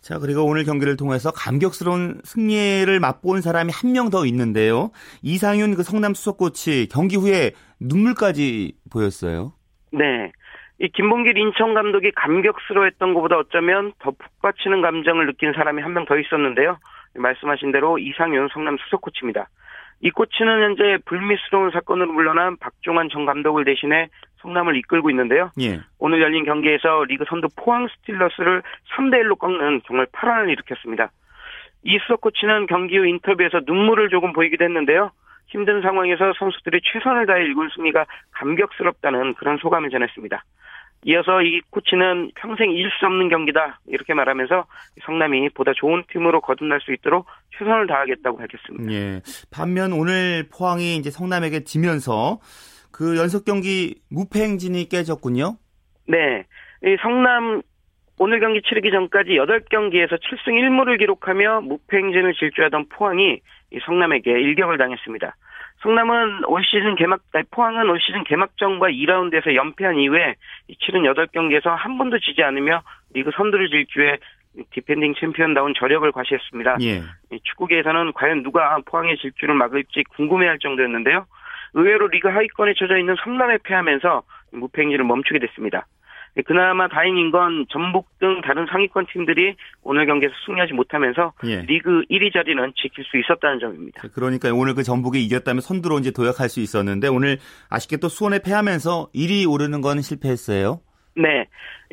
자, 0.07 0.21
그리고 0.21 0.45
오늘 0.45 0.63
경기를 0.63 0.97
통해서 0.97 1.33
감격스러운 1.33 2.21
승리를 2.23 3.01
맛본 3.01 3.41
사람이 3.41 3.73
한 3.75 3.91
명 3.91 4.09
더 4.09 4.25
있는데요. 4.27 4.93
이상윤 5.23 5.75
그 5.75 5.83
성남 5.83 6.15
수석 6.15 6.37
코치 6.39 6.87
경기 6.93 7.17
후에 7.17 7.51
눈물까지 7.81 8.75
보였어요. 8.93 9.53
네. 9.91 10.31
이 10.79 10.89
김봉길 10.91 11.37
인천 11.37 11.75
감독이 11.75 12.13
감격스러워했던 12.13 13.15
것보다 13.15 13.37
어쩌면 13.39 13.93
더푹 13.99 14.19
빠치는 14.43 14.81
감정을 14.81 15.27
느낀 15.27 15.53
사람이 15.55 15.83
한 15.83 15.93
명 15.93 16.05
더 16.07 16.17
있었는데요. 16.17 16.79
말씀하신 17.17 17.73
대로 17.73 17.99
이상윤 17.99 18.51
성남 18.53 18.77
수석 18.85 19.01
코치입니다. 19.01 19.49
이 20.03 20.11
코치는 20.11 20.63
현재 20.63 20.99
불미스러운 21.07 21.71
사건으로 21.73 22.13
물러난 22.13 22.59
박종환 22.59 23.09
전 23.11 23.25
감독을 23.27 23.65
대신해 23.65 24.09
성남을 24.47 24.77
이끌고 24.77 25.11
있는데요. 25.11 25.51
예. 25.61 25.81
오늘 25.99 26.23
열린 26.23 26.45
경기에서 26.45 27.05
리그 27.05 27.25
선두 27.29 27.49
포항 27.57 27.89
스틸러스를 27.89 28.63
3대 28.97 29.23
1로 29.23 29.39
꺾는 29.39 29.83
정말 29.87 30.07
파란을 30.13 30.51
일으켰습니다. 30.51 31.11
이 31.83 31.99
수석 32.03 32.21
코치는 32.21 32.67
경기 32.67 32.97
후 32.97 33.07
인터뷰에서 33.07 33.61
눈물을 33.67 34.09
조금 34.09 34.33
보이기도 34.33 34.65
했는데요. 34.65 35.11
힘든 35.49 35.83
상황에서 35.83 36.33
선수들이 36.39 36.81
최선을 36.93 37.27
다해 37.27 37.45
일군 37.45 37.71
승리가 37.75 38.07
감격스럽다는 38.33 39.35
그런 39.35 39.59
소감을 39.59 39.91
전했습니다. 39.91 40.43
이어서 41.05 41.41
이 41.43 41.61
코치는 41.71 42.33
평생 42.35 42.73
잊을 42.73 42.91
수 42.99 43.07
없는 43.07 43.29
경기다 43.29 43.79
이렇게 43.87 44.13
말하면서 44.15 44.65
성남이 45.05 45.51
보다 45.51 45.73
좋은 45.77 46.03
팀으로 46.11 46.41
거듭날 46.41 46.81
수 46.81 46.93
있도록 46.93 47.27
최선을 47.57 47.87
다하겠다고 47.87 48.39
밝혔습니다. 48.39 48.93
예. 48.93 49.21
반면 49.53 49.93
오늘 49.93 50.49
포항이 50.51 50.97
이제 50.97 51.11
성남에게 51.11 51.63
지면서 51.63 52.39
그 52.97 53.19
연속 53.19 53.45
경기 53.45 53.97
무패 54.11 54.41
행진이 54.41 54.89
깨졌군요. 54.89 55.57
네. 56.09 56.45
이 56.83 56.97
성남 57.03 57.61
오늘 58.19 58.41
경기 58.41 58.63
치르기 58.63 58.91
전까지 58.91 59.33
8경기에서 59.33 60.13
7승 60.13 60.55
1무를 60.55 60.99
기록하며 60.99 61.61
무패 61.61 61.95
행진을 61.95 62.33
질주하던 62.33 62.87
포항이 62.89 63.41
성남에게 63.85 64.31
일격을 64.31 64.79
당했습니다. 64.79 65.37
성남은 65.83 66.47
올 66.47 66.65
시즌 66.65 66.95
개막, 66.95 67.21
포항은 67.51 67.91
올 67.91 68.01
시즌 68.01 68.25
개막전과 68.25 68.89
2라운드에서 68.89 69.55
연패한 69.55 69.97
이후에 69.99 70.37
치른 70.81 71.03
8경기에서 71.03 71.77
한 71.77 71.99
번도 71.99 72.19
지지 72.21 72.43
않으며 72.43 72.81
리그 73.13 73.31
선두를 73.37 73.69
질주해 73.69 74.17
디펜딩 74.71 75.17
챔피언다운 75.21 75.75
저력을 75.79 76.11
과시했습니다. 76.13 76.79
예. 76.81 77.03
축구계에서는 77.43 78.15
과연 78.15 78.43
누가 78.43 78.79
포항의 78.87 79.19
질주를 79.19 79.55
막을지 79.55 80.03
궁금해할 80.17 80.59
정도였는데요. 80.61 81.27
의외로 81.77 82.09
리그 82.09 82.29
하위권에 82.29 82.73
처져 82.77 82.97
있는 82.97 83.15
성남에 83.23 83.59
패하면서 83.63 84.23
무패 84.53 84.83
행진을 84.83 85.05
멈추게 85.05 85.39
됐습니다. 85.39 85.87
네, 86.35 86.43
그나마 86.43 86.89
다행인 86.89 87.31
건 87.31 87.67
전북 87.71 88.09
등 88.19 88.41
다른 88.43 88.67
상위권 88.67 89.07
팀들이 89.13 89.57
오늘 89.83 90.07
경기에서 90.07 90.35
승리하지 90.47 90.73
못하면서 90.73 91.33
예. 91.45 91.63
리그 91.63 92.03
1위 92.11 92.33
자리는 92.33 92.73
지킬 92.77 93.05
수 93.05 93.19
있었다는 93.19 93.59
점입니다. 93.59 94.03
그러니까 94.15 94.53
오늘 94.53 94.75
그 94.75 94.83
전북이 94.83 95.23
이겼다면 95.25 95.61
선두로 95.61 95.99
이제 95.99 96.11
도약할 96.11 96.49
수 96.49 96.61
있었는데 96.61 97.09
오늘 97.09 97.39
아쉽게 97.71 97.99
또 97.99 98.09
수원에 98.09 98.39
패하면서 98.45 99.09
1위 99.15 99.51
오르는 99.51 99.81
건 99.83 100.01
실패했어요. 100.01 100.81
네. 101.15 101.47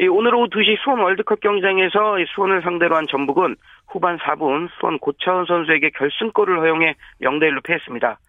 오늘 0.09 0.35
오후 0.35 0.49
2시 0.49 0.77
수원 0.83 0.99
월드컵 0.99 1.39
경기장에서 1.39 2.17
수원을 2.35 2.61
상대로 2.63 2.97
한 2.97 3.05
전북은 3.09 3.55
후반 3.87 4.17
4분 4.17 4.67
수원 4.77 4.99
고차원 4.99 5.45
선수에게 5.45 5.91
결승골을 5.91 6.59
허용해 6.59 6.95
0대1로 7.21 7.63
패했습니다. 7.63 8.19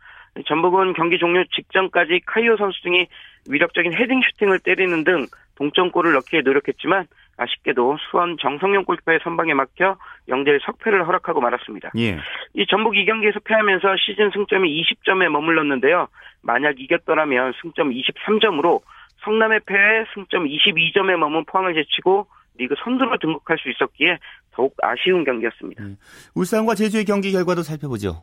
전북은 0.46 0.94
경기 0.94 1.18
종료 1.18 1.44
직전까지 1.44 2.22
카이오 2.26 2.56
선수 2.56 2.82
등이 2.82 3.06
위력적인 3.48 3.92
헤딩 3.92 4.20
슈팅을 4.22 4.58
때리는 4.60 5.04
등 5.04 5.26
동점골을 5.56 6.12
넣기에 6.14 6.40
노력했지만 6.40 7.06
아쉽게도 7.36 7.96
수원 8.10 8.36
정성용 8.40 8.84
골키퍼의 8.84 9.20
선방에 9.22 9.54
막혀 9.54 9.96
0대1 10.28 10.64
석패를 10.64 11.06
허락하고 11.06 11.40
말았습니다. 11.40 11.90
예. 11.98 12.18
이 12.54 12.66
전북 12.68 12.96
이 12.96 13.04
경기에서 13.06 13.40
패하면서 13.40 13.96
시즌 14.04 14.30
승점이 14.30 14.82
20점에 14.82 15.28
머물렀는데요. 15.28 16.08
만약 16.42 16.80
이겼더라면 16.80 17.52
승점 17.60 17.90
23점으로 17.90 18.82
성남의 19.24 19.60
패에 19.66 20.04
승점 20.14 20.44
22점에 20.44 21.16
머문 21.16 21.44
포항을 21.44 21.74
제치고 21.74 22.26
리그 22.56 22.74
선두로 22.84 23.18
등극할 23.18 23.58
수 23.58 23.68
있었기에 23.70 24.18
더욱 24.52 24.74
아쉬운 24.82 25.24
경기였습니다. 25.24 25.82
음. 25.82 25.96
울산과 26.34 26.74
제주의 26.76 27.04
경기 27.04 27.32
결과도 27.32 27.62
살펴보죠. 27.62 28.22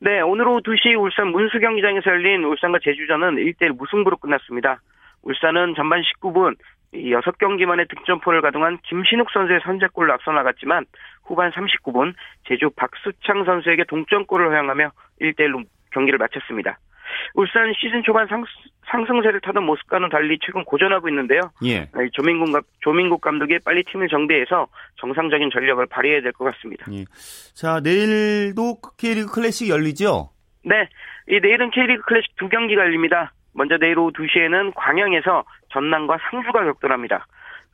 네, 0.00 0.20
오늘 0.20 0.48
오후 0.48 0.60
2시 0.60 0.98
울산 1.00 1.28
문수 1.28 1.60
경기장에서 1.60 2.10
열린 2.10 2.44
울산과 2.44 2.80
제주전은 2.82 3.36
1대1 3.36 3.76
무승부로 3.76 4.16
끝났습니다. 4.16 4.80
울산은 5.22 5.74
전반 5.76 6.02
19분 6.02 6.56
6경기 6.94 7.64
만에 7.64 7.84
득점포를 7.86 8.42
가동한 8.42 8.78
김신욱 8.82 9.30
선수의 9.30 9.60
선제골로 9.64 10.12
앞서 10.12 10.32
나갔지만 10.32 10.84
후반 11.24 11.50
39분 11.52 12.14
제주 12.46 12.70
박수창 12.70 13.44
선수에게 13.44 13.84
동점골을 13.84 14.50
허용하며 14.50 14.90
1대1로 15.20 15.64
경기를 15.92 16.18
마쳤습니다. 16.18 16.78
울산 17.34 17.72
시즌 17.74 18.02
초반 18.02 18.26
상, 18.26 18.44
상승세를 18.92 19.40
타던 19.40 19.64
모습과는 19.64 20.10
달리 20.10 20.38
최근 20.44 20.64
고전하고 20.64 21.08
있는데요. 21.08 21.40
예. 21.64 21.88
조민국, 22.12 22.60
조민국 22.80 23.20
감독이 23.22 23.58
빨리 23.64 23.82
팀을 23.84 24.08
정비해서 24.08 24.66
정상적인 25.00 25.50
전력을 25.52 25.84
발휘해야 25.86 26.20
될 26.20 26.32
것 26.32 26.44
같습니다. 26.52 26.84
예. 26.92 27.04
자, 27.54 27.80
내일도 27.80 28.76
K리그 28.98 29.32
클래식 29.32 29.68
열리죠? 29.70 30.30
네. 30.64 30.88
이 31.28 31.40
내일은 31.40 31.70
K리그 31.70 32.02
클래식 32.02 32.36
두 32.36 32.48
경기가 32.48 32.82
열립니다. 32.82 33.32
먼저 33.54 33.76
내일 33.78 33.98
오후 33.98 34.12
2시에는 34.12 34.72
광양에서 34.74 35.44
전남과 35.72 36.18
상주가 36.30 36.62
격돌합니다. 36.64 37.26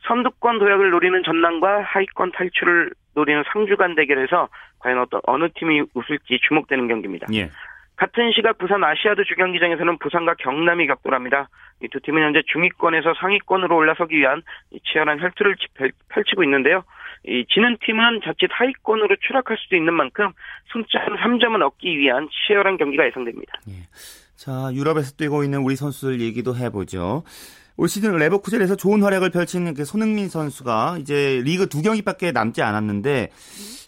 선두권 0.06 0.60
도약을 0.60 0.90
노리는 0.90 1.20
전남과 1.24 1.82
하위권 1.82 2.30
탈출을 2.32 2.92
노리는 3.14 3.42
상주 3.52 3.76
간 3.76 3.96
대결에서 3.96 4.48
과연 4.78 5.00
어떤 5.00 5.20
어느 5.26 5.48
팀이 5.56 5.82
웃을지 5.94 6.38
주목되는 6.46 6.86
경기입니다. 6.86 7.26
예. 7.34 7.50
같은 7.98 8.30
시각 8.34 8.58
부산 8.58 8.82
아시아드 8.84 9.24
주경기장에서는 9.24 9.98
부산과 9.98 10.34
경남이 10.38 10.86
격돌합니다. 10.86 11.48
이 11.82 11.88
두 11.90 12.00
팀은 12.00 12.22
현재 12.22 12.42
중위권에서 12.52 13.14
상위권으로 13.20 13.76
올라서기 13.76 14.16
위한 14.16 14.42
치열한 14.84 15.20
혈투를 15.20 15.56
펼치고 16.08 16.42
있는데요. 16.44 16.82
이 17.26 17.44
지는 17.52 17.76
팀은 17.84 18.20
자칫 18.24 18.50
하위권으로 18.52 19.16
추락할 19.26 19.56
수도 19.58 19.76
있는 19.76 19.94
만큼 19.94 20.30
승점 20.72 21.16
3점은 21.16 21.62
얻기 21.64 21.98
위한 21.98 22.28
치열한 22.30 22.78
경기가 22.78 23.06
예상됩니다. 23.06 23.52
예. 23.68 23.74
자, 24.36 24.70
유럽에서 24.72 25.12
뛰고 25.16 25.42
있는 25.44 25.60
우리 25.60 25.76
선수들 25.76 26.20
얘기도 26.20 26.56
해보죠. 26.56 27.24
올 27.76 27.88
시즌 27.88 28.16
레버쿠젠에서 28.16 28.74
좋은 28.76 29.02
활약을 29.02 29.30
펼친 29.30 29.72
그 29.74 29.84
손흥민 29.84 30.28
선수가 30.28 30.98
이제 31.00 31.40
리그 31.44 31.68
두 31.68 31.82
경기밖에 31.82 32.32
남지 32.32 32.62
않았는데 32.62 33.30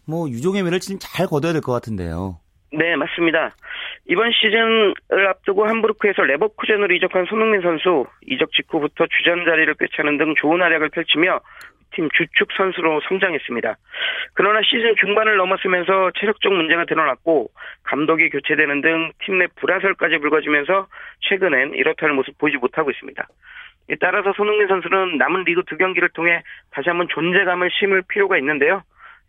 뭐 0.07 0.29
유종의 0.29 0.63
매를 0.63 0.79
지금 0.81 0.99
잘 1.01 1.27
거둬야 1.27 1.53
될 1.53 1.61
것 1.61 1.73
같은데요. 1.73 2.39
네, 2.73 2.95
맞습니다. 2.97 3.51
이번 4.07 4.31
시즌을 4.33 5.27
앞두고 5.29 5.67
함부르크에서 5.67 6.23
레버쿠젠으로 6.23 6.95
이적한 6.95 7.27
손흥민 7.27 7.61
선수 7.63 8.07
이적 8.27 8.53
직후부터 8.53 9.07
주전 9.07 9.45
자리를 9.45 9.75
꿰차는 9.75 10.19
등 10.19 10.35
좋은 10.41 10.61
활약을 10.63 10.91
펼치며 10.91 11.41
팀 11.93 12.09
주축 12.11 12.53
선수로 12.57 13.01
성장했습니다. 13.09 13.77
그러나 14.35 14.61
시즌 14.63 14.95
중반을 15.01 15.37
넘었으면서 15.37 16.13
체력적 16.21 16.53
문제가 16.53 16.85
드러났고 16.85 17.51
감독이 17.83 18.31
교체되는 18.31 18.81
등 18.83 19.11
팀 19.25 19.39
내 19.39 19.49
불화설까지 19.57 20.19
불거지면서 20.19 20.87
최근엔 21.23 21.75
이렇다 21.75 22.03
할 22.03 22.15
모습 22.15 22.39
보이지 22.39 22.59
못하고 22.59 22.93
있습니다. 22.93 23.27
따라서 24.01 24.33
손흥민 24.37 24.69
선수는 24.69 25.19
남은 25.19 25.43
리그 25.43 25.65
두 25.67 25.77
경기를 25.77 26.11
통해 26.11 26.43
다시 26.71 26.89
한번 26.89 27.09
존재감을 27.09 27.71
심을 27.73 28.03
필요가 28.09 28.39
있는데요. 28.39 28.83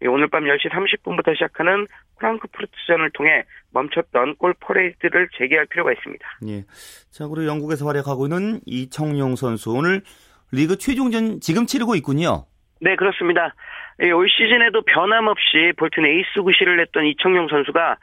오늘 0.08 0.28
밤 0.30 0.44
10시 0.44 0.70
30분부터 0.72 1.34
시작하는 1.34 1.88
프랑크푸르트전을 2.20 3.12
통해 3.14 3.44
멈췄던 3.72 4.36
골 4.36 4.54
퍼레이드를 4.60 5.30
재개할 5.38 5.68
필요가 5.68 5.92
있습니다. 5.92 6.26
예. 6.48 6.64
자, 7.12 7.28
그리고 7.28 7.46
영국에서 7.46 7.86
활약하고 7.86 8.26
있는 8.26 8.60
이청용 8.66 9.36
선수 9.36 9.72
오늘 9.72 10.02
리그 10.52 10.78
최종전 10.78 11.40
지금 11.40 11.66
치르고 11.66 11.96
있군요. 11.96 12.46
네, 12.80 12.96
그렇습니다. 12.96 13.54
올 14.16 14.28
시즌에도 14.28 14.82
변함없이 14.82 15.74
볼튼 15.78 16.06
에이스 16.06 16.42
구실을 16.42 16.78
해냈던 16.78 17.06
이청용 17.06 17.48
선수가 17.50 17.98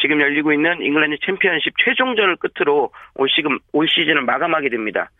지금 0.00 0.20
열리고 0.20 0.52
있는 0.52 0.80
잉글랜드 0.80 1.16
챔피언십 1.24 1.74
최종전을 1.84 2.36
끝으로 2.36 2.92
올 3.14 3.28
시즌, 3.28 3.58
올 3.72 3.88
시즌을 3.88 4.22
마감하게 4.22 4.68
됩니다. 4.68 5.10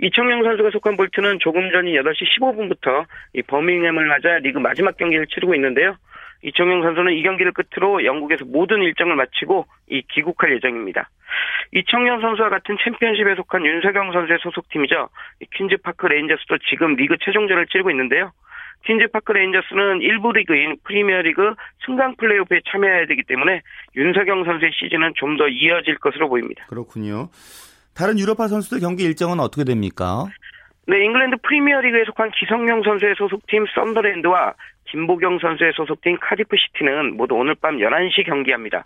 이청용 0.00 0.44
선수가 0.44 0.70
속한 0.70 0.96
볼튼은 0.96 1.38
조금 1.40 1.70
전인 1.72 1.94
8시 1.94 2.38
15분부터 2.38 3.04
이 3.34 3.42
버밍햄을 3.42 4.06
맞아 4.06 4.38
리그 4.38 4.58
마지막 4.58 4.96
경기를 4.96 5.26
치르고 5.26 5.54
있는데요. 5.56 5.96
이청용 6.42 6.82
선수는 6.82 7.14
이 7.14 7.22
경기를 7.22 7.52
끝으로 7.52 8.04
영국에서 8.04 8.44
모든 8.44 8.80
일정을 8.82 9.16
마치고 9.16 9.66
이 9.90 10.02
귀국할 10.02 10.54
예정입니다. 10.54 11.08
이청용 11.72 12.20
선수와 12.20 12.48
같은 12.48 12.76
챔피언십에 12.84 13.34
속한 13.34 13.66
윤석영 13.66 14.12
선수의 14.12 14.38
소속팀이죠. 14.42 15.08
퀸즈파크 15.54 16.06
레인저스도 16.06 16.58
지금 16.70 16.94
리그 16.94 17.16
최종전을 17.20 17.66
치르고 17.66 17.90
있는데요. 17.90 18.30
퀸즈파크 18.84 19.32
레인저스는 19.32 19.98
1부 20.00 20.34
리그인 20.34 20.76
프리미어리그 20.84 21.54
승강 21.84 22.16
플레이오프에 22.16 22.60
참여해야 22.70 23.06
되기 23.06 23.22
때문에 23.24 23.60
윤석영 23.96 24.44
선수의 24.44 24.70
시즌은 24.74 25.12
좀 25.16 25.36
더 25.36 25.46
이어질 25.48 25.98
것으로 25.98 26.28
보입니다. 26.28 26.64
그렇군요. 26.68 27.28
다른 27.94 28.18
유럽파 28.18 28.48
선수들 28.48 28.80
경기 28.80 29.04
일정은 29.04 29.40
어떻게 29.40 29.64
됩니까? 29.64 30.26
네, 30.86 31.04
잉글랜드 31.04 31.36
프리미어리그에 31.42 32.04
속한 32.06 32.30
기성용 32.30 32.82
선수의 32.82 33.14
소속팀 33.18 33.66
썬더랜드와 33.74 34.54
김보경 34.86 35.38
선수의 35.38 35.72
소속팀 35.76 36.16
카디프 36.20 36.56
시티는 36.56 37.16
모두 37.16 37.34
오늘 37.34 37.54
밤 37.56 37.76
11시 37.76 38.24
경기합니다. 38.24 38.84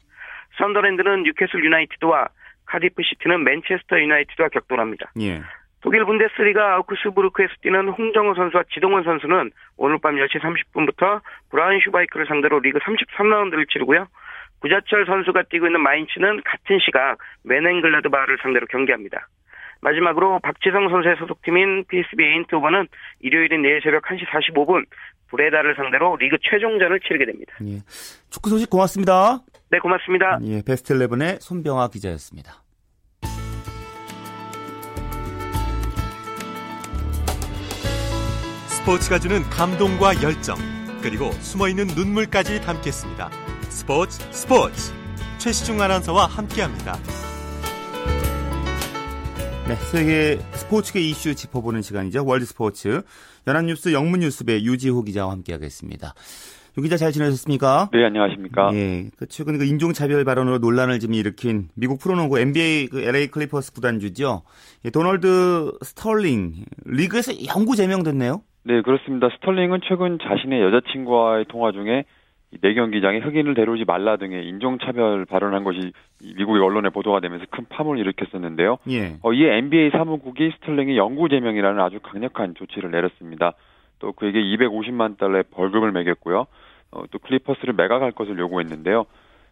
썬더랜드는 0.59 1.23
뉴캐슬 1.23 1.65
유나이티드와 1.65 2.29
카디프 2.67 3.03
시티는 3.03 3.45
맨체스터 3.45 4.01
유나이티드와 4.01 4.49
격돌합니다. 4.49 5.13
예. 5.21 5.43
독일 5.83 6.05
분데스리가 6.05 6.75
아우크스부르크에서 6.75 7.53
뛰는 7.61 7.89
홍정호 7.89 8.35
선수와 8.35 8.65
지동원 8.73 9.03
선수는 9.03 9.51
오늘 9.77 9.99
밤 9.99 10.15
10시 10.15 10.41
30분부터 10.41 11.21
브라운슈바이크를 11.51 12.27
상대로 12.27 12.61
리그 12.61 12.79
33라운드를 12.79 13.69
치르고요. 13.69 14.07
구자철 14.61 15.07
선수가 15.07 15.43
뛰고 15.51 15.67
있는 15.67 15.81
마인츠는 15.81 16.43
같은 16.45 16.79
시각 16.85 17.19
묀헨글라트바흐를 17.43 18.39
상대로 18.43 18.67
경기합니다. 18.67 19.27
마지막으로 19.81 20.39
박지성 20.39 20.89
선수의 20.89 21.17
소속팀인 21.19 21.87
PSV 21.89 22.25
에인트호번은 22.25 22.87
일요일인 23.19 23.63
내일 23.63 23.81
새벽 23.83 24.05
1시 24.05 24.25
45분 24.29 24.87
브레다를 25.31 25.75
상대로 25.75 26.17
리그 26.17 26.37
최종전을 26.41 27.01
치르게 27.01 27.27
됩니다. 27.27 27.55
예. 27.67 27.81
축구 28.31 28.51
소식 28.51 28.71
고맙습니다. 28.71 29.41
네, 29.71 29.79
고맙습니다. 29.81 30.39
예, 30.45 30.63
베스트 30.65 30.95
11의 30.95 31.41
손병하 31.41 31.89
기자였습니다. 31.89 32.62
스포츠가 38.93 39.19
주는 39.19 39.43
감동과 39.45 40.23
열정, 40.23 40.59
그리고 41.01 41.33
숨어있는 41.33 41.87
눈물까지 41.97 42.61
담겠습니다. 42.61 43.31
스포츠 43.71 44.21
스포츠 44.31 44.93
최시중 45.39 45.81
아나운서와 45.81 46.27
함께합니다. 46.27 46.99
네, 49.67 49.77
세계 49.91 50.39
스포츠계 50.53 51.01
이슈 51.01 51.35
짚어보는 51.35 51.81
시간이죠. 51.81 52.23
월드 52.27 52.45
스포츠 52.45 53.01
연합뉴스 53.47 53.95
영문뉴스부 53.95 54.63
유지호 54.63 55.05
기자와 55.05 55.33
함께하겠습니다. 55.33 56.13
유 56.77 56.83
기자 56.83 56.99
잘 56.99 57.13
지내셨습니까? 57.13 57.89
네, 57.95 58.05
안녕하십니까? 58.05 58.75
예, 58.75 59.11
그 59.17 59.27
최근 59.27 59.57
그 59.57 59.65
인종차별 59.65 60.23
발언으로 60.27 60.59
논란을 60.59 61.01
좀 61.01 61.15
일으킨 61.15 61.71
미국 61.75 61.99
프로농구 61.99 62.39
NBA 62.39 62.89
그 62.89 63.01
LA 63.01 63.29
클리퍼스 63.29 63.73
구단주죠. 63.73 64.43
예, 64.85 64.91
도널드 64.91 65.79
스털링 65.83 66.67
리그에서 66.85 67.33
영구 67.47 67.75
제명됐네요. 67.77 68.43
네, 68.65 68.81
그렇습니다. 68.83 69.29
스털링은 69.31 69.81
최근 69.85 70.19
자신의 70.21 70.61
여자친구와의 70.63 71.47
통화 71.47 71.73
중에 71.73 72.05
내 72.61 72.71
경기장에 72.71 73.19
흑인을 73.19 73.55
데려오지 73.55 73.85
말라 73.87 74.17
등의 74.17 74.47
인종차별 74.47 75.25
발언한 75.25 75.65
것이 75.65 75.93
미국의 76.37 76.63
언론에 76.63 76.91
보도가 76.91 77.21
되면서 77.21 77.47
큰 77.51 77.65
파문을 77.69 78.01
일으켰었는데요. 78.01 78.77
예. 78.91 79.17
어, 79.23 79.33
이에 79.33 79.57
NBA 79.57 79.91
사무국이 79.91 80.53
스털링의 80.57 80.97
영구 80.97 81.29
제명이라는 81.31 81.81
아주 81.81 81.99
강력한 82.01 82.55
조치를 82.55 82.91
내렸습니다. 82.91 83.55
또 83.99 84.13
그에게 84.13 84.41
250만 84.41 85.17
달러의 85.17 85.45
벌금을 85.51 85.93
매겼고요. 85.93 86.47
어, 86.93 87.03
또 87.11 87.19
클리퍼스를 87.19 87.73
매각할 87.75 88.13
것을 88.13 88.39
요구했는데요. 88.39 89.07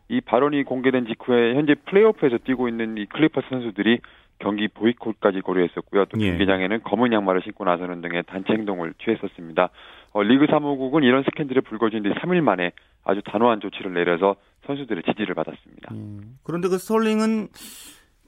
이 0.08 0.20
발언이 0.20 0.64
공개된 0.64 1.06
직후에 1.06 1.54
현재 1.54 1.74
플레이오프에서 1.86 2.38
뛰고 2.44 2.68
있는 2.68 2.98
이 2.98 3.06
클리퍼스 3.06 3.46
선수들이 3.48 4.00
경기 4.40 4.68
보이콧까지 4.68 5.40
고려했었고요. 5.42 6.06
또 6.06 6.20
예. 6.20 6.30
경기장에는 6.30 6.82
검은 6.82 7.12
양말을 7.12 7.42
신고 7.42 7.64
나서는 7.64 8.00
등의 8.00 8.24
단체 8.26 8.52
행동을 8.52 8.94
취했었습니다. 9.04 9.68
어, 10.12 10.22
리그 10.22 10.46
사무국은 10.50 11.04
이런 11.04 11.22
스캔들에 11.22 11.60
불거진 11.60 12.02
뒤 12.02 12.10
3일 12.10 12.40
만에 12.40 12.72
아주 13.04 13.20
단호한 13.24 13.60
조치를 13.60 13.94
내려서 13.94 14.36
선수들의 14.66 15.04
지지를 15.04 15.34
받았습니다. 15.34 15.94
음, 15.94 16.38
그런데 16.42 16.68
그 16.68 16.78
스톨링은 16.78 17.48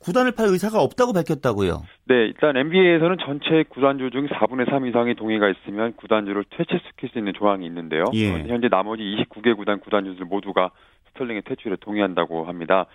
구단을 0.02 0.32
팔 0.32 0.46
의사가 0.48 0.80
없다고 0.80 1.12
밝혔다고요. 1.12 1.82
네, 2.06 2.14
일단 2.26 2.56
NBA에서는 2.56 3.18
전체 3.24 3.64
구단주 3.68 4.10
중 4.10 4.26
4분의 4.26 4.68
3 4.68 4.86
이상의 4.86 5.14
동의가 5.14 5.48
있으면 5.48 5.94
구단주를 5.94 6.44
퇴출시킬 6.50 7.10
수 7.10 7.18
있는 7.18 7.32
조항이 7.34 7.64
있는데요. 7.66 8.04
예. 8.14 8.32
어, 8.32 8.38
현재 8.46 8.68
나머지 8.68 9.02
29개 9.02 9.56
구단 9.56 9.80
구단주들 9.80 10.26
모두가 10.26 10.70
스털링의 11.12 11.42
퇴출에 11.42 11.76
동의한다고 11.80 12.44
합니다. 12.44 12.86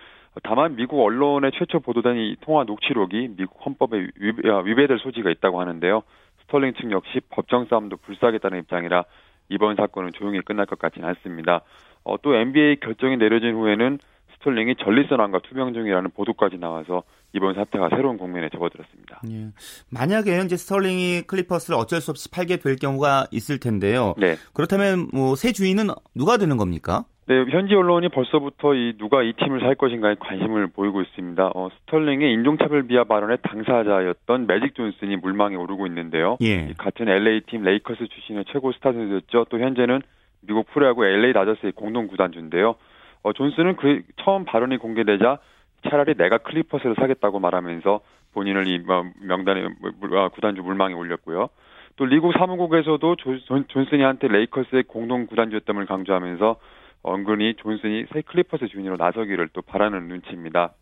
다만 0.43 0.75
미국 0.75 1.03
언론의 1.03 1.51
최초 1.57 1.79
보도된 1.79 2.17
이 2.17 2.35
통화 2.41 2.63
녹취록이 2.63 3.29
미국 3.37 3.65
헌법에 3.65 4.07
위배될 4.65 4.99
소지가 4.99 5.29
있다고 5.31 5.59
하는데요. 5.61 6.03
스털링 6.43 6.73
측 6.75 6.91
역시 6.91 7.21
법정 7.29 7.65
싸움도 7.65 7.97
불사하겠다는 7.97 8.59
입장이라 8.59 9.05
이번 9.49 9.75
사건은 9.75 10.11
조용히 10.13 10.41
끝날 10.41 10.65
것 10.65 10.77
같지는 10.79 11.07
않습니다. 11.09 11.61
어, 12.03 12.15
또 12.21 12.35
NBA 12.35 12.79
결정이 12.81 13.17
내려진 13.17 13.53
후에는 13.55 13.99
스털링이 14.35 14.75
전립선암과 14.83 15.39
투병 15.39 15.73
중이라는 15.73 16.11
보도까지 16.11 16.57
나와서 16.57 17.03
이번 17.33 17.55
사태가 17.55 17.89
새로운 17.89 18.17
국면에 18.17 18.49
접어들었습니다. 18.49 19.21
예. 19.31 19.47
만약에 19.89 20.37
현재 20.37 20.55
스털링이 20.55 21.23
클리퍼스를 21.23 21.77
어쩔 21.77 21.99
수 22.01 22.11
없이 22.11 22.29
팔게 22.29 22.57
될 22.57 22.75
경우가 22.75 23.27
있을 23.31 23.59
텐데요. 23.59 24.13
네. 24.17 24.35
그렇다면 24.53 25.07
뭐 25.13 25.35
새 25.35 25.51
주인은 25.51 25.87
누가 26.15 26.37
되는 26.37 26.55
겁니까? 26.57 27.05
네, 27.27 27.43
현지 27.49 27.75
언론이 27.75 28.07
벌써부터 28.07 28.73
이 28.73 28.93
누가 28.97 29.21
이 29.21 29.33
팀을 29.33 29.59
살 29.59 29.75
것인가에 29.75 30.15
관심을 30.17 30.67
보이고 30.67 31.01
있습니다. 31.01 31.51
어, 31.53 31.69
스털링의 31.69 32.31
인종차별 32.31 32.87
비하 32.87 33.03
발언의 33.03 33.39
당사자였던 33.41 34.47
매직 34.47 34.75
존슨이 34.75 35.17
물망에 35.17 35.57
오르고 35.57 35.87
있는데요. 35.87 36.37
예. 36.39 36.73
같은 36.77 37.09
LA 37.09 37.41
팀 37.47 37.63
레이커스 37.63 38.07
출신의 38.07 38.45
최고 38.47 38.71
스타 38.71 38.93
선수였죠. 38.93 39.47
또 39.49 39.59
현재는 39.59 40.01
미국 40.39 40.67
프로야구 40.67 41.05
LA 41.05 41.33
다저스의 41.33 41.73
공동 41.73 42.07
구단주인데요. 42.07 42.75
어, 43.23 43.33
존슨은 43.33 43.75
그 43.75 44.03
처음 44.23 44.45
발언이 44.45 44.77
공개되자 44.77 45.39
차라리 45.89 46.13
내가 46.13 46.37
클리퍼스를 46.37 46.95
사겠다고 46.95 47.39
말하면서 47.39 47.99
본인을 48.35 48.67
이 48.69 48.79
뭐, 48.79 49.03
명단에 49.19 49.67
아, 50.13 50.29
구단주 50.29 50.61
물망에 50.61 50.93
올렸고요. 50.93 51.49
또 51.97 52.05
리그 52.05 52.31
사무국에서도 52.37 53.15
존, 53.17 53.65
존슨이한테 53.67 54.29
레이커스의 54.29 54.83
공동 54.83 55.25
구단주였음을 55.25 55.87
강조하면서 55.87 56.55
은근히 57.05 57.55
존슨이 57.55 58.05
새 58.11 58.21
클리퍼스 58.21 58.67
주인으로 58.67 58.97
나서기를 58.97 59.49
또 59.53 59.61
바라는 59.61 60.07
눈치입니다. 60.07 60.73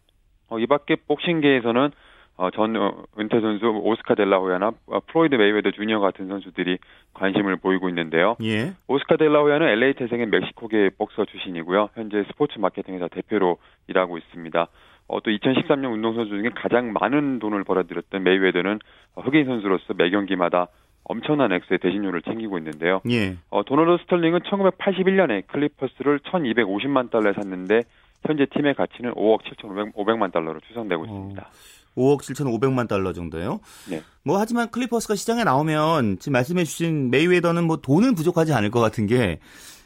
어, 0.49 0.59
이 0.59 0.67
밖에 0.67 0.95
복싱계에서는 0.95 1.91
어, 2.37 2.51
전 2.51 2.75
어, 2.75 3.03
은퇴 3.17 3.39
선수 3.39 3.65
오스카 3.65 4.15
델라호야나 4.15 4.71
어, 4.87 4.99
플로이드 5.07 5.35
메이웨더 5.35 5.71
주니어 5.71 5.99
같은 5.99 6.27
선수들이 6.27 6.79
관심을 7.13 7.55
보이고 7.57 7.87
있는데요. 7.89 8.35
예. 8.43 8.73
오스카 8.87 9.15
델라호야는 9.15 9.67
LA 9.67 9.93
태생의 9.93 10.27
멕시코계 10.27 10.91
복서 10.97 11.25
출신이고요. 11.25 11.89
현재 11.93 12.23
스포츠 12.27 12.59
마케팅 12.59 12.95
회사 12.95 13.07
대표로 13.07 13.57
일하고 13.87 14.17
있습니다. 14.17 14.67
어, 15.07 15.19
또 15.21 15.31
2013년 15.31 15.93
운동선수 15.93 16.29
중에 16.31 16.49
가장 16.55 16.91
많은 16.91 17.39
돈을 17.39 17.63
벌어들였던 17.63 18.23
메이웨더는 18.23 18.79
흑인 19.15 19.45
선수로서 19.45 19.93
매 19.93 20.09
경기마다 20.09 20.67
엄청난 21.05 21.51
액수의 21.51 21.79
대전료를 21.79 22.21
챙기고 22.23 22.57
있는데요. 22.57 23.01
예. 23.09 23.37
어, 23.49 23.63
도널드 23.63 24.03
스털링은 24.03 24.41
1981년에 24.41 25.47
클리퍼스를 25.47 26.19
1,250만 26.19 27.11
달러에 27.11 27.33
샀는데 27.33 27.81
현재 28.25 28.45
팀의 28.45 28.73
가치는 28.73 29.13
5억 29.13 29.41
7,500만 29.43 30.31
달러로 30.31 30.59
추산되고 30.67 31.03
어. 31.03 31.05
있습니다. 31.05 31.49
5억 31.95 32.19
7,500만 32.19 32.87
달러 32.87 33.13
정도요. 33.13 33.59
네. 33.89 34.01
뭐 34.23 34.39
하지만 34.39 34.69
클리퍼스가 34.69 35.15
시장에 35.15 35.43
나오면 35.43 36.17
지금 36.19 36.33
말씀해주신 36.33 37.11
메이웨더는 37.11 37.65
뭐 37.65 37.77
돈은 37.77 38.15
부족하지 38.15 38.53
않을 38.53 38.71
것 38.71 38.81
같은 38.81 39.05
게 39.05 39.39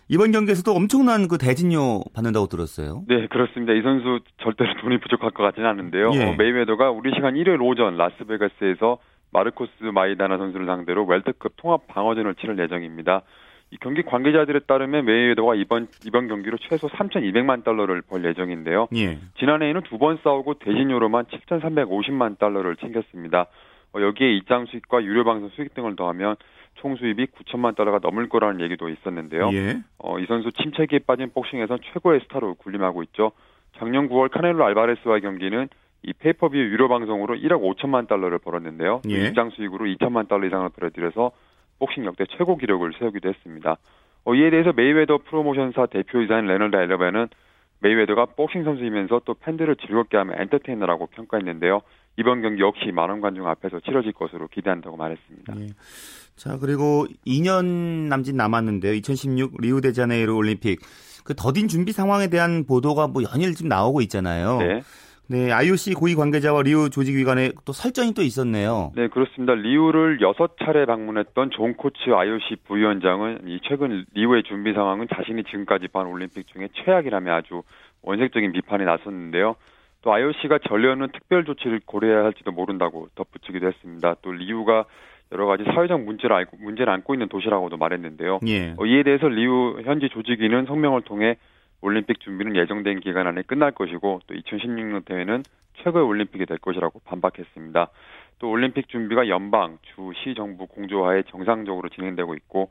이번 0.07 0.31
경기에서도 0.31 0.71
엄청난 0.73 1.27
그 1.27 1.37
대전료 1.37 2.01
받는다고 2.15 2.47
들었어요. 2.47 3.03
네, 3.07 3.27
그렇습니다. 3.27 3.73
이 3.73 3.81
선수 3.83 4.21
절대로 4.41 4.73
돈이 4.81 4.99
부족할 5.01 5.31
것 5.31 5.43
같지는 5.43 5.69
않은데요. 5.69 6.11
예. 6.13 6.23
어, 6.23 6.35
메이웨더가 6.35 6.89
우리 6.89 7.11
시간 7.13 7.35
1일 7.35 7.61
오전 7.61 7.95
라스베가스에서 7.95 8.97
마르코스 9.31 9.83
마이다나 9.93 10.37
선수를 10.37 10.65
상대로 10.65 11.05
웰터급 11.05 11.53
통합 11.57 11.87
방어전을 11.87 12.35
치를 12.35 12.57
예정입니다. 12.59 13.21
이 13.71 13.77
경기 13.79 14.01
관계자들에 14.01 14.61
따르면 14.61 15.05
메이웨더가 15.05 15.53
이번 15.55 15.87
이번 16.05 16.27
경기로 16.27 16.57
최소 16.57 16.87
3,200만 16.87 17.63
달러를 17.63 18.01
벌 18.01 18.25
예정인데요. 18.25 18.87
예. 18.95 19.19
지난해에는 19.37 19.81
두 19.83 19.99
번 19.99 20.17
싸우고 20.23 20.55
대전료로만 20.55 21.25
7,350만 21.25 22.39
달러를 22.39 22.75
챙겼습니다. 22.77 23.45
어, 23.93 24.01
여기에 24.01 24.33
입장 24.37 24.65
수익과 24.65 25.03
유료 25.03 25.23
방송 25.23 25.49
수익 25.49 25.73
등을 25.75 25.95
더하면 25.95 26.35
총 26.75 26.95
수입이 26.95 27.27
9천만 27.27 27.75
달러가 27.75 27.99
넘을 28.01 28.27
거라는 28.29 28.61
얘기도 28.61 28.89
있었는데요. 28.89 29.51
예. 29.53 29.79
어, 29.99 30.17
이 30.19 30.25
선수 30.25 30.51
침체기에 30.51 30.99
빠진 31.05 31.29
복싱에서 31.31 31.77
최고의 31.93 32.21
스타로 32.21 32.55
군림하고 32.55 33.03
있죠. 33.03 33.33
작년 33.77 34.09
9월 34.09 34.31
카넬로 34.31 34.65
알바레스와의 34.65 35.21
경기는 35.21 35.69
이 36.03 36.13
페이퍼뷰 36.13 36.55
유료 36.55 36.87
방송으로 36.87 37.35
1억 37.35 37.61
5천만 37.61 38.07
달러를 38.07 38.39
벌었는데요. 38.39 39.01
예. 39.09 39.27
입장 39.27 39.49
수익으로 39.49 39.85
2천만 39.85 40.27
달러 40.27 40.47
이상을 40.47 40.69
벌어들여서 40.69 41.31
복싱 41.79 42.05
역대 42.05 42.25
최고 42.37 42.57
기록을 42.57 42.93
세우기도 42.97 43.29
했습니다. 43.29 43.77
어, 44.25 44.35
이에 44.35 44.49
대해서 44.49 44.71
메이웨더 44.73 45.19
프로모션사 45.29 45.87
대표이사인 45.87 46.45
레너드 46.45 46.75
엘러비는 46.75 47.27
메이웨더가 47.81 48.25
복싱 48.35 48.63
선수이면서 48.63 49.21
또 49.25 49.33
팬들을 49.35 49.75
즐겁게 49.77 50.17
하는 50.17 50.35
엔터테이너라고 50.39 51.07
평가했는데요. 51.07 51.81
이번 52.17 52.41
경기 52.41 52.61
역시 52.61 52.91
만원 52.91 53.21
관중 53.21 53.47
앞에서 53.47 53.79
치러질 53.79 54.11
것으로 54.11 54.47
기대한다고 54.49 54.97
말했습니다. 54.97 55.55
네. 55.55 55.67
자 56.35 56.57
그리고 56.59 57.05
2년 57.25 57.65
남짓 58.09 58.35
남았는데요. 58.35 58.93
2016 58.93 59.53
리우데자네이루 59.61 60.35
올림픽 60.35 60.79
그 61.23 61.33
더딘 61.33 61.69
준비 61.69 61.93
상황에 61.93 62.27
대한 62.27 62.65
보도가 62.65 63.07
뭐 63.07 63.23
연일 63.23 63.55
좀 63.55 63.69
나오고 63.69 64.01
있잖아요. 64.01 64.57
네. 64.57 64.81
네, 65.31 65.51
IOC 65.51 65.93
고위 65.93 66.15
관계자와 66.15 66.63
리우 66.63 66.89
조직위 66.89 67.29
간에 67.29 67.51
또 67.63 67.71
설전이 67.71 68.15
또 68.15 68.23
있었네요. 68.23 68.91
네, 68.95 69.07
그렇습니다. 69.09 69.53
리우를 69.53 70.21
여섯 70.21 70.57
차례 70.57 70.87
방문했던 70.87 71.51
존 71.51 71.75
코치 71.75 72.09
IOC 72.11 72.55
부위원장은 72.65 73.41
이 73.45 73.59
최근 73.61 74.05
리우의 74.15 74.41
준비 74.43 74.73
상황은 74.73 75.07
자신이 75.15 75.43
지금까지 75.43 75.87
본 75.89 76.07
올림픽 76.07 76.47
중에 76.47 76.69
최악이라며 76.73 77.31
아주 77.31 77.61
원색적인 78.01 78.53
비판에 78.53 78.85
나섰는데요. 78.85 79.55
또 80.01 80.13
IOC가 80.13 80.59
전례없는 80.67 81.09
특별 81.13 81.45
조치를 81.45 81.81
고려해야 81.85 82.23
할지도 82.23 82.51
모른다고 82.51 83.09
덧붙이기도 83.13 83.67
했습니다. 83.67 84.15
또 84.23 84.31
리우가 84.31 84.85
여러 85.31 85.45
가지 85.45 85.63
사회적 85.63 86.01
문제를 86.01 86.35
안고, 86.35 86.57
문제를 86.57 86.91
안고 86.91 87.13
있는 87.13 87.27
도시라고도 87.27 87.77
말했는데요. 87.77 88.39
예. 88.47 88.73
어, 88.77 88.85
이에 88.85 89.03
대해서 89.03 89.27
리우 89.27 89.79
현지 89.83 90.09
조직위는 90.09 90.65
성명을 90.65 91.03
통해 91.03 91.37
올림픽 91.81 92.19
준비는 92.19 92.55
예정된 92.55 92.99
기간 92.99 93.27
안에 93.27 93.43
끝날 93.43 93.71
것이고 93.71 94.21
또 94.27 94.33
2016년 94.33 95.05
대회는 95.05 95.43
최고의 95.83 96.05
올림픽이 96.05 96.45
될 96.45 96.57
것이라고 96.57 96.99
반박했습니다. 97.05 97.89
또 98.39 98.49
올림픽 98.49 98.89
준비가 98.89 99.27
연방, 99.27 99.77
주, 99.81 100.11
시 100.23 100.33
정부 100.35 100.67
공조하에 100.67 101.23
정상적으로 101.23 101.89
진행되고 101.89 102.33
있고 102.35 102.63
어, 102.63 102.69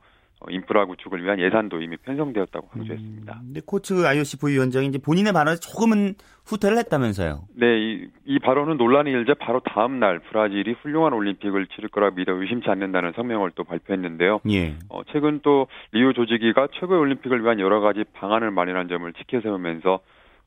인프라 0.49 0.85
구축을 0.85 1.23
위한 1.23 1.39
예산도 1.39 1.81
이미 1.81 1.97
편성되었다고 1.97 2.69
강조했습니다. 2.69 3.41
음, 3.43 3.53
코츠 3.65 4.05
IOC 4.05 4.39
부위원장이 4.39 4.87
이제 4.87 4.97
본인의 4.97 5.33
발언에 5.33 5.57
조금은 5.57 6.15
후퇴를 6.45 6.77
했다면서요? 6.77 7.41
네, 7.55 7.77
이, 7.77 8.07
이 8.25 8.39
발언은 8.39 8.77
논란이 8.77 9.11
일자 9.11 9.33
바로 9.33 9.59
다음 9.59 9.99
날 9.99 10.19
브라질이 10.19 10.75
훌륭한 10.81 11.11
올림픽을 11.13 11.67
치를 11.67 11.89
거라 11.89 12.11
믿어 12.11 12.33
의심치 12.33 12.69
않는다는 12.69 13.11
성명을 13.15 13.51
또 13.55 13.65
발표했는데요. 13.65 14.39
예. 14.49 14.75
어, 14.89 15.01
최근 15.11 15.41
또 15.43 15.67
리우 15.91 16.13
조직위가 16.13 16.69
최고의 16.79 16.99
올림픽을 17.01 17.43
위한 17.43 17.59
여러 17.59 17.81
가지 17.81 18.05
방안을 18.13 18.51
마련한 18.51 18.87
점을 18.87 19.11
지켜세우면서 19.11 19.99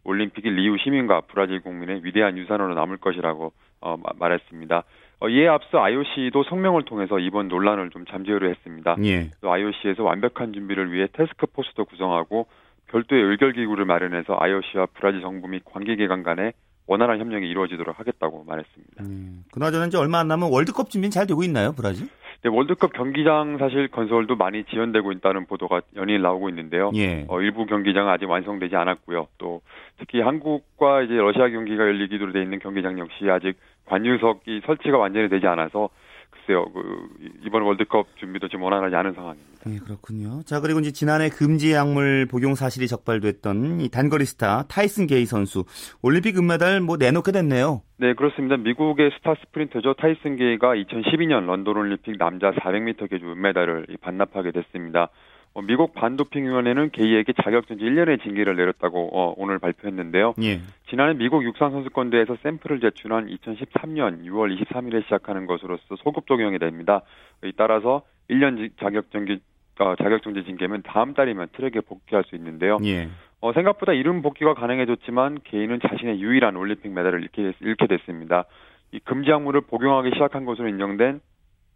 올림픽이 0.05 0.49
리우 0.49 0.79
시민과 0.79 1.23
브라질 1.29 1.61
국민의 1.61 2.05
위대한 2.05 2.37
유산으로 2.39 2.75
남을 2.75 2.97
것이라고 2.97 3.53
어, 3.83 3.97
말했습니다. 4.19 4.85
어, 5.23 5.29
이에 5.29 5.47
앞서 5.47 5.79
IOC도 5.79 6.43
성명을 6.49 6.85
통해서 6.85 7.21
이번 7.21 7.47
논란을 7.47 7.91
좀 7.91 8.05
잠재우려 8.07 8.49
했습니다. 8.49 8.97
예. 9.05 9.31
또 9.41 9.53
IOC에서 9.53 10.03
완벽한 10.03 10.53
준비를 10.53 10.93
위해 10.93 11.07
테스크포스도 11.13 11.85
구성하고 11.85 12.49
별도의 12.89 13.23
의결기구를 13.23 13.85
마련해서 13.85 14.37
IOC와 14.37 14.87
브라질 14.95 15.21
정부 15.21 15.47
및 15.47 15.63
관계기관 15.65 16.25
간에 16.25 16.53
원활한 16.89 17.21
협력이 17.21 17.47
이루어지도록 17.47 18.01
하겠다고 18.01 18.43
말했습니다. 18.43 19.05
음, 19.05 19.45
그나저나 19.53 19.87
이제 19.87 19.97
얼마 19.97 20.19
안 20.19 20.27
남은 20.27 20.51
월드컵 20.51 20.91
준비는 20.91 21.13
잘 21.13 21.29
되고 21.29 21.45
있나요, 21.45 21.73
브라질? 21.77 22.09
네, 22.43 22.51
월드컵 22.51 22.93
경기장 22.93 23.59
사실 23.59 23.87
건설도 23.87 24.35
많이 24.35 24.65
지연되고 24.65 25.13
있다는 25.13 25.47
보도가 25.47 25.83
연일 25.95 26.21
나오고 26.23 26.49
있는데요. 26.49 26.91
예. 26.97 27.25
어, 27.29 27.41
일부 27.41 27.67
경기장은 27.67 28.11
아직 28.11 28.29
완성되지 28.29 28.75
않았고요. 28.75 29.29
또 29.39 29.61
특히 29.99 30.21
한국과 30.21 31.03
이제 31.03 31.15
러시아 31.15 31.49
경기가 31.49 31.85
열리기로 31.85 32.33
돼 32.33 32.43
있는 32.43 32.59
경기장 32.59 32.99
역시 32.99 33.31
아직 33.31 33.57
관람석이 33.87 34.63
설치가 34.67 34.99
완전히 34.99 35.29
되지 35.29 35.47
않아서 35.47 35.91
글쎄요, 36.33 36.65
그 36.73 37.09
이번 37.45 37.63
월드컵 37.63 38.07
준비도 38.17 38.49
지금 38.49 38.63
원활하지 38.63 38.97
않은 38.97 39.13
상황입니다. 39.13 39.53
네, 39.65 39.79
그렇군요. 39.79 40.43
자, 40.45 40.61
그리고 40.61 40.81
이제 40.81 40.91
지난해 40.91 41.29
금지 41.29 41.73
약물 41.73 42.27
복용 42.27 42.55
사실이 42.55 42.89
적발됐던 42.89 43.81
이 43.81 43.89
단거리 43.91 44.25
스타 44.25 44.65
타이슨 44.67 45.07
게이 45.07 45.27
선수 45.27 45.65
올림픽 46.03 46.33
금메달 46.33 46.81
뭐 46.81 46.97
내놓게 46.97 47.31
됐네요. 47.33 47.83
네, 47.99 48.15
그렇습니다. 48.15 48.57
미국의 48.57 49.13
스타 49.19 49.35
스프린터죠. 49.37 49.95
타이슨 49.95 50.37
게이가 50.37 50.75
2012년 50.75 51.47
런던 51.47 51.77
올림픽 51.77 52.19
남자 52.19 52.51
400m 52.51 53.09
계주 53.09 53.25
은메달을 53.25 53.87
반납하게 54.01 54.51
됐습니다. 54.53 55.11
어, 55.55 55.61
미국 55.61 55.95
반도핑위원회는 55.95 56.91
게이에게 56.91 57.35
자격정지 57.43 57.85
1년의 57.85 58.23
징계를 58.23 58.57
내렸다고 58.57 59.11
어, 59.13 59.35
오늘 59.37 59.59
발표했는데요. 59.59 60.35
예. 60.43 60.61
지난해 60.89 61.15
미국 61.15 61.45
육상선수권대회에서 61.45 62.37
샘플을 62.43 62.81
제출한 62.81 63.27
2013년 63.29 64.25
6월 64.25 64.59
23일에 64.59 65.05
시작하는 65.05 65.47
것으로서 65.47 65.97
소급 65.97 66.27
적용이 66.27 66.59
됩니다. 66.59 67.03
이 67.45 67.53
따라서 67.57 68.03
1년 68.31 68.71
자격정지 68.81 69.41
어, 69.79 69.95
자격정지 69.97 70.45
징계면 70.45 70.83
다음 70.83 71.15
달이면 71.15 71.49
트랙에 71.53 71.81
복귀할 71.87 72.25
수 72.25 72.37
있는데요. 72.37 72.79
예. 72.85 73.09
어, 73.41 73.53
생각보다 73.53 73.93
이른 73.93 74.23
복귀가 74.23 74.55
가능해졌지만 74.55 75.41
개인은 75.45 75.81
자신의 75.87 76.21
유일한 76.21 76.57
올림픽 76.57 76.93
메달을 76.93 77.23
잃게, 77.23 77.53
잃게 77.61 77.87
됐습니다. 77.87 78.45
이 78.93 79.01
금지 79.01 79.31
약물을 79.31 79.63
복용하기 79.63 80.11
시작한 80.15 80.45
것으로 80.45 80.69
인정된 80.69 81.21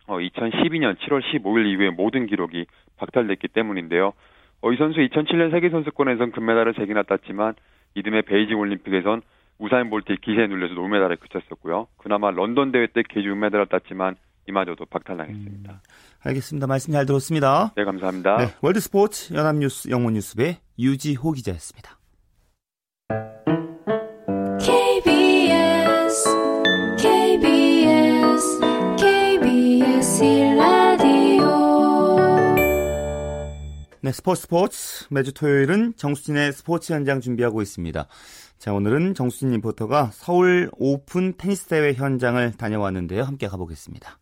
어, 0.07 0.19
2012년 0.19 0.97
7월 0.99 1.21
15일 1.23 1.67
이후에 1.67 1.91
모든 1.91 2.27
기록이 2.27 2.67
박탈됐기 2.97 3.49
때문인데요. 3.49 4.13
어, 4.63 4.73
이 4.73 4.77
선수 4.77 5.01
2007년 5.01 5.51
세계선수권에선 5.51 6.33
금메달을 6.33 6.75
3개나 6.75 7.07
땄지만 7.07 7.55
이듬해 7.95 8.23
베이징 8.23 8.59
올림픽에선 8.59 9.23
우사인 9.59 9.91
볼트의 9.91 10.19
기세에 10.21 10.47
눌려서 10.47 10.75
노메달에 10.75 11.17
그쳤었고요. 11.17 11.89
그나마 11.97 12.31
런던 12.31 12.73
대회 12.73 12.87
때 12.87 13.03
계주 13.09 13.31
은메달을 13.31 13.67
땄지만 13.67 14.17
이마저도 14.49 14.85
박탈당했습니다. 14.87 15.73
음, 15.73 15.79
알겠습니다. 16.23 16.67
말씀 16.67 16.93
잘 16.93 17.05
들었습니다. 17.07 17.73
네, 17.77 17.85
감사합니다. 17.85 18.37
네, 18.37 18.45
월드스포츠 18.63 19.35
연합뉴스 19.35 19.91
영문뉴스부의 19.91 20.59
유지호 20.79 21.33
기자였습니다. 21.33 21.99
네, 34.07 34.13
스포츠 34.13 34.43
스포츠. 34.43 35.05
매주 35.11 35.33
토요일은 35.35 35.95
정수진의 35.97 36.53
스포츠 36.53 36.93
현장 36.93 37.21
준비하고 37.21 37.61
있습니다. 37.61 38.07
자, 38.57 38.73
오늘은 38.73 39.15
정수진 39.15 39.51
리포터가 39.51 40.11
서울 40.13 40.71
오픈 40.79 41.37
테니스 41.37 41.67
대회 41.67 41.93
현장을 41.93 42.53
다녀왔는데요. 42.53 43.25
함께 43.25 43.49
가보겠습니다. 43.49 44.17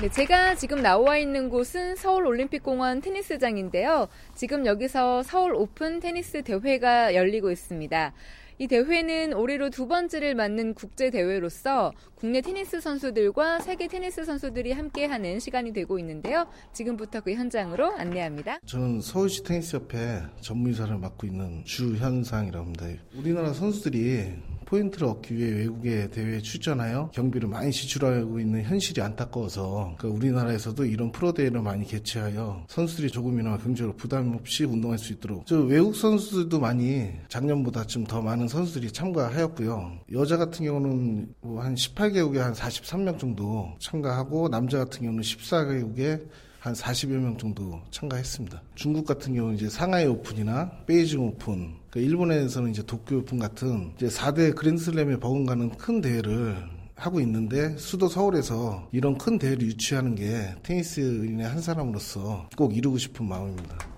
네, 0.00 0.08
제가 0.08 0.54
지금 0.54 0.80
나와 0.80 1.18
있는 1.18 1.50
곳은 1.50 1.96
서울 1.96 2.26
올림픽공원 2.26 3.02
테니스장인데요. 3.02 4.08
지금 4.34 4.64
여기서 4.64 5.22
서울 5.22 5.54
오픈 5.54 6.00
테니스 6.00 6.44
대회가 6.44 7.14
열리고 7.14 7.50
있습니다. 7.50 8.14
이 8.62 8.68
대회는 8.68 9.32
올해로 9.32 9.70
두 9.70 9.88
번째를 9.88 10.36
맞는 10.36 10.74
국제 10.74 11.10
대회로서 11.10 11.92
국내 12.14 12.40
테니스 12.40 12.80
선수들과 12.80 13.58
세계 13.58 13.88
테니스 13.88 14.24
선수들이 14.24 14.70
함께하는 14.70 15.40
시간이 15.40 15.72
되고 15.72 15.98
있는데요. 15.98 16.46
지금부터 16.72 17.22
그 17.22 17.32
현장으로 17.32 17.90
안내합니다. 17.96 18.60
저는 18.64 19.00
서울시 19.00 19.42
테니스 19.42 19.74
협회 19.74 20.22
전문이사를 20.42 20.96
맡고 20.96 21.26
있는 21.26 21.64
주현상이라고 21.64 22.64
합니다. 22.66 22.86
우리나라 23.16 23.52
선수들이 23.52 24.34
포인트를 24.72 25.06
얻기 25.06 25.36
위해 25.36 25.50
외국에 25.50 26.08
대회에 26.08 26.40
출전하여 26.40 27.10
경비를 27.12 27.46
많이 27.48 27.70
지출하고 27.70 28.40
있는 28.40 28.62
현실이 28.62 29.02
안타까워서 29.02 29.96
그러니까 29.98 30.08
우리나라에서도 30.08 30.86
이런 30.86 31.12
프로 31.12 31.32
대회를 31.32 31.60
많이 31.60 31.86
개최하여 31.86 32.64
선수들이 32.68 33.10
조금이나마 33.10 33.58
경제로 33.58 33.94
부담 33.94 34.34
없이 34.34 34.64
운동할 34.64 34.98
수 34.98 35.12
있도록 35.12 35.46
저 35.46 35.60
외국 35.60 35.94
선수들도 35.94 36.58
많이 36.58 37.10
작년보다 37.28 37.84
좀 37.84 38.02
더 38.02 38.20
많은 38.20 38.48
선수들이 38.48 38.90
참가하였고요. 38.92 40.00
여자 40.12 40.36
같은 40.36 40.64
경우는 40.64 41.34
뭐 41.40 41.62
한 41.62 41.74
18개국에 41.76 42.38
한 42.38 42.52
43명 42.52 43.18
정도 43.18 43.68
참가하고 43.78 44.48
남자 44.48 44.78
같은 44.78 45.02
경우는 45.02 45.22
14개국에 45.22 46.26
한 46.62 46.74
40여 46.74 47.16
명 47.16 47.36
정도 47.36 47.80
참가했습니다. 47.90 48.62
중국 48.76 49.04
같은 49.04 49.34
경우는 49.34 49.56
이제 49.56 49.68
상하이 49.68 50.06
오픈이나 50.06 50.70
베이징 50.86 51.26
오픈, 51.26 51.74
그 51.90 51.98
일본에서는 51.98 52.70
이제 52.70 52.84
도쿄 52.84 53.16
오픈 53.16 53.40
같은 53.40 53.92
이제 53.96 54.06
4대 54.06 54.54
그랜드슬램에 54.54 55.16
버금가는 55.16 55.70
큰 55.70 56.00
대회를 56.00 56.56
하고 56.94 57.20
있는데 57.20 57.76
수도 57.78 58.06
서울에서 58.06 58.88
이런 58.92 59.18
큰 59.18 59.40
대회를 59.40 59.62
유치하는 59.62 60.14
게 60.14 60.54
테니스인의 60.62 61.48
한 61.48 61.60
사람으로서 61.60 62.48
꼭 62.56 62.76
이루고 62.76 62.96
싶은 62.96 63.26
마음입니다. 63.26 63.91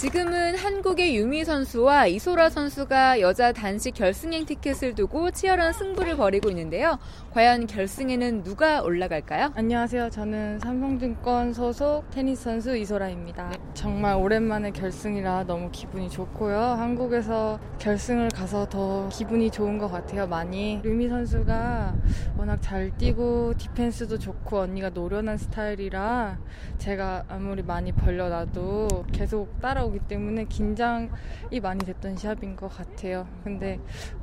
지금은 0.00 0.56
한국의 0.56 1.14
유미 1.14 1.44
선수와 1.44 2.06
이소라 2.06 2.48
선수가 2.48 3.20
여자 3.20 3.52
단식 3.52 3.92
결승행 3.92 4.46
티켓을 4.46 4.94
두고 4.94 5.30
치열한 5.30 5.74
승부를 5.74 6.16
벌이고 6.16 6.48
있는데요. 6.48 6.98
과연 7.32 7.66
결승에는 7.66 8.42
누가 8.42 8.80
올라갈까요? 8.80 9.52
안녕하세요. 9.54 10.08
저는 10.08 10.60
삼성증권 10.60 11.52
소속 11.52 12.10
테니스 12.12 12.44
선수 12.44 12.74
이소라입니다. 12.78 13.50
네. 13.50 13.58
정말 13.74 14.16
오랜만에 14.16 14.70
결승이라 14.70 15.44
너무 15.44 15.70
기분이 15.70 16.08
좋고요. 16.08 16.58
한국에서 16.58 17.60
결승을 17.78 18.30
가서 18.30 18.70
더 18.70 19.06
기분이 19.10 19.50
좋은 19.50 19.76
것 19.76 19.88
같아요. 19.88 20.26
많이 20.26 20.80
유미 20.82 21.10
선수가 21.10 21.94
워낙 22.38 22.62
잘 22.62 22.90
뛰고 22.96 23.52
디펜스도 23.58 24.18
좋고 24.18 24.60
언니가 24.60 24.88
노련한 24.88 25.36
스타일이라 25.36 26.38
제가 26.78 27.26
아무리 27.28 27.62
많이 27.62 27.92
벌려놔도 27.92 29.04
계속 29.12 29.60
따라오고 29.60 29.89
나오기 29.90 29.98
때문에 30.08 30.44
긴장이 30.44 31.60
많이 31.60 31.84
됐던 31.84 32.16
시합인 32.16 32.56
것 32.56 32.68
같아요. 32.68 33.26
근데 33.44 33.78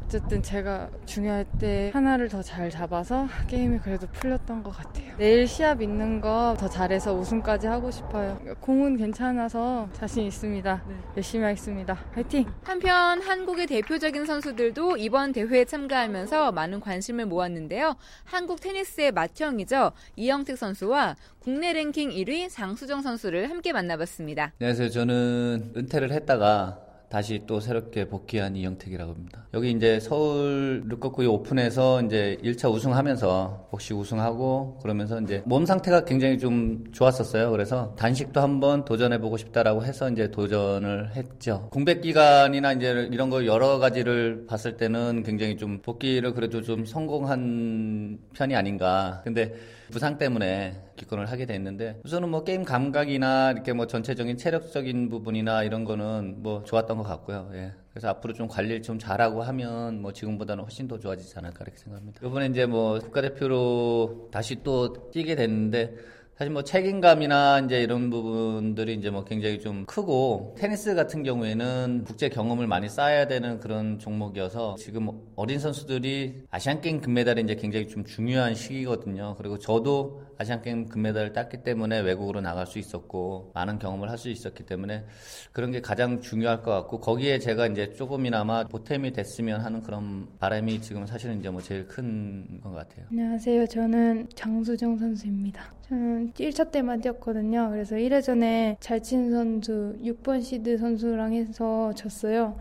어쨌든 0.08 0.41
제가 0.41 0.89
중요할 1.06 1.46
때 1.60 1.91
하나를 1.93 2.30
더 2.30 2.41
잘 2.41 2.70
잡아서 2.70 3.28
게임이 3.50 3.80
그래도 3.80 4.08
풀렸던 4.08 4.63
것 4.63 4.72
같아요. 4.72 5.13
내일 5.17 5.46
시합 5.46 5.82
있는 5.82 6.22
거 6.22 6.56
더 6.58 6.70
잘해서 6.70 7.13
우승까지 7.13 7.67
하고 7.67 7.91
싶어요. 7.91 8.39
공은 8.62 8.96
괜찮아서 8.96 9.89
자신 9.91 10.24
있습니다. 10.24 10.84
네. 10.88 10.96
열심히 11.17 11.43
하겠습니다. 11.43 11.98
화이팅! 12.13 12.46
한편 12.63 13.22
한국의 13.22 13.67
대표적인 13.67 14.26
선수들도 14.26 14.96
이번 14.96 15.34
대회에 15.34 15.65
참가하면서 15.65 16.54
많은 16.54 16.80
관심을 16.80 17.26
모았는데요. 17.26 17.98
한국 18.24 18.62
테니스의 18.62 19.12
맏형이죠. 19.12 19.91
이영택 20.15 20.58
선수와 20.58 21.17
국내 21.39 21.74
랭킹 21.74 22.12
1위 22.12 22.50
장수정 22.50 23.02
선수를 23.02 23.50
함께 23.50 23.74
만나봤습니다. 23.74 24.54
안녕하세요. 24.62 24.89
저는 24.89 25.74
은퇴를 25.76 26.12
했다가 26.12 26.80
다시 27.10 27.43
또 27.48 27.60
새롭게 27.60 28.08
복귀한 28.08 28.56
이영택이라고 28.56 29.13
합니다. 29.13 29.46
여기 29.54 29.72
이제 29.72 30.00
서울 30.00 30.84
르커구이 30.88 31.26
오픈에서 31.26 32.02
이제 32.04 32.38
1차 32.43 32.72
우승하면서 32.72 33.70
복식 33.72 33.98
우승하고 33.98 34.80
그러면서 34.82 35.22
이제 35.22 35.41
몸 35.46 35.65
상태가 35.65 36.04
굉장히 36.04 36.38
좀 36.38 36.84
좋았었어요. 36.91 37.52
그래서 37.52 37.96
단식도 37.98 38.41
한번 38.41 38.84
도전해보고 38.84 39.38
싶다라고 39.38 39.86
해서 39.86 40.10
이제 40.10 40.30
도전을 40.32 41.15
했죠. 41.15 41.70
공백 41.72 42.02
기간이나 42.02 42.74
이제 42.74 43.08
이런 43.12 43.30
거 43.30 43.46
여러 43.46 43.80
가지를 43.80 44.46
봤을 44.48 44.76
때는 44.76 45.24
굉장히 45.24 45.56
좀 45.56 45.80
복귀를 45.82 46.34
그래도 46.34 46.62
좀 46.62 46.86
성공한 46.86 48.20
편이 48.34 48.56
아닌가. 48.56 49.22
근데 49.24 49.54
부상 49.91 50.17
때문에 50.17 50.87
기권을 50.98 51.28
하게 51.28 51.46
됐는데 51.46 52.02
우선은 52.04 52.28
뭐 52.30 52.44
게임 52.44 52.66
감각이나 52.66 53.52
이렇게 53.52 53.72
뭐 53.72 53.88
전체적인 53.88 54.36
체력적인 54.36 55.08
부분이나 55.08 55.64
이런 55.64 55.86
거는 55.86 56.44
뭐 56.44 56.64
좋았던 56.66 56.98
것 56.98 57.04
같고요. 57.04 57.50
예. 57.54 57.72
그래서 57.92 58.10
앞으로 58.10 58.34
좀 58.34 58.48
관리를 58.48 58.82
좀 58.82 59.00
잘하고 59.00 59.42
하면 59.42 60.02
뭐 60.02 60.12
지금보다는 60.12 60.64
훨씬 60.64 60.88
더 60.88 61.00
좋아지지 61.00 61.34
않을까 61.38 61.60
이렇게 61.62 61.78
생각합니다. 61.78 62.28
이번에 62.28 62.48
이제 62.48 62.66
뭐 62.66 63.00
국가대표로 63.00 64.30
다시 64.32 64.62
또 64.64 65.10
뛰게 65.12 65.36
됐는데 65.36 65.96
사실 66.38 66.54
뭐 66.54 66.64
책임감이나 66.64 67.62
이제 67.62 67.82
이런 67.82 68.12
부분들이 68.12 68.94
이제 68.94 69.10
뭐 69.10 69.24
굉장히 69.24 69.60
좀 69.60 69.88
크고 69.88 70.54
테니스 70.60 70.94
같은 70.94 71.24
경우에는 71.24 72.04
국제 72.06 72.30
경험을 72.30 72.68
많이 72.68 72.88
쌓아야 72.88 73.26
되는 73.26 73.60
그런 73.60 73.98
종목이어서 73.98 74.76
지금 74.78 75.10
어린 75.36 75.58
선수들이 75.58 76.44
아시안 76.52 76.80
게임 76.82 77.02
금메달이 77.02 77.42
이제 77.42 77.56
굉장히 77.56 77.88
좀 77.88 78.06
중요한 78.06 78.54
시기거든요. 78.54 79.34
그리고 79.40 79.58
저도 79.58 80.27
아시안 80.39 80.62
게임 80.62 80.88
금메달을 80.88 81.34
땄기 81.34 81.63
때문에 81.63 82.00
외국으로 82.02 82.41
나갈 82.41 82.67
수 82.67 82.78
있었고 82.80 83.52
많은 83.54 83.80
경험을 83.80 84.10
할 84.10 84.17
수 84.17 84.30
있었기 84.30 84.65
때문에 84.65 85.04
그런 85.52 85.71
게 85.71 85.80
가장 85.80 86.21
중요할 86.21 86.63
것 86.63 86.71
같고 86.71 87.00
거기에 87.00 87.38
제가 87.38 87.67
이제 87.67 87.93
조금이나마 87.93 88.63
보탬이 88.63 89.13
됐으면 89.13 89.62
하는 89.62 89.84
그런 89.84 90.28
바람이 90.39 90.82
지금 90.82 91.06
사실은 91.06 91.39
이제 91.39 91.50
뭐 91.52 91.62
제일 91.62 91.88
큰 91.88 92.60
것 92.63 92.71
같아요. 92.71 93.06
안녕하세요. 93.12 93.67
저는 93.67 94.28
장수정 94.34 94.97
선수입니다. 94.97 95.62
저는 95.88 96.34
1차 96.34 96.71
때만 96.71 97.02
뛰었거든요. 97.02 97.69
그래서 97.69 97.95
1회전에 97.95 98.78
잘 98.80 99.02
치는 99.02 99.32
선수, 99.32 99.95
6번 100.04 100.41
시드 100.43 100.78
선수랑 100.78 101.34
해서 101.34 101.93
졌어요. 101.93 102.58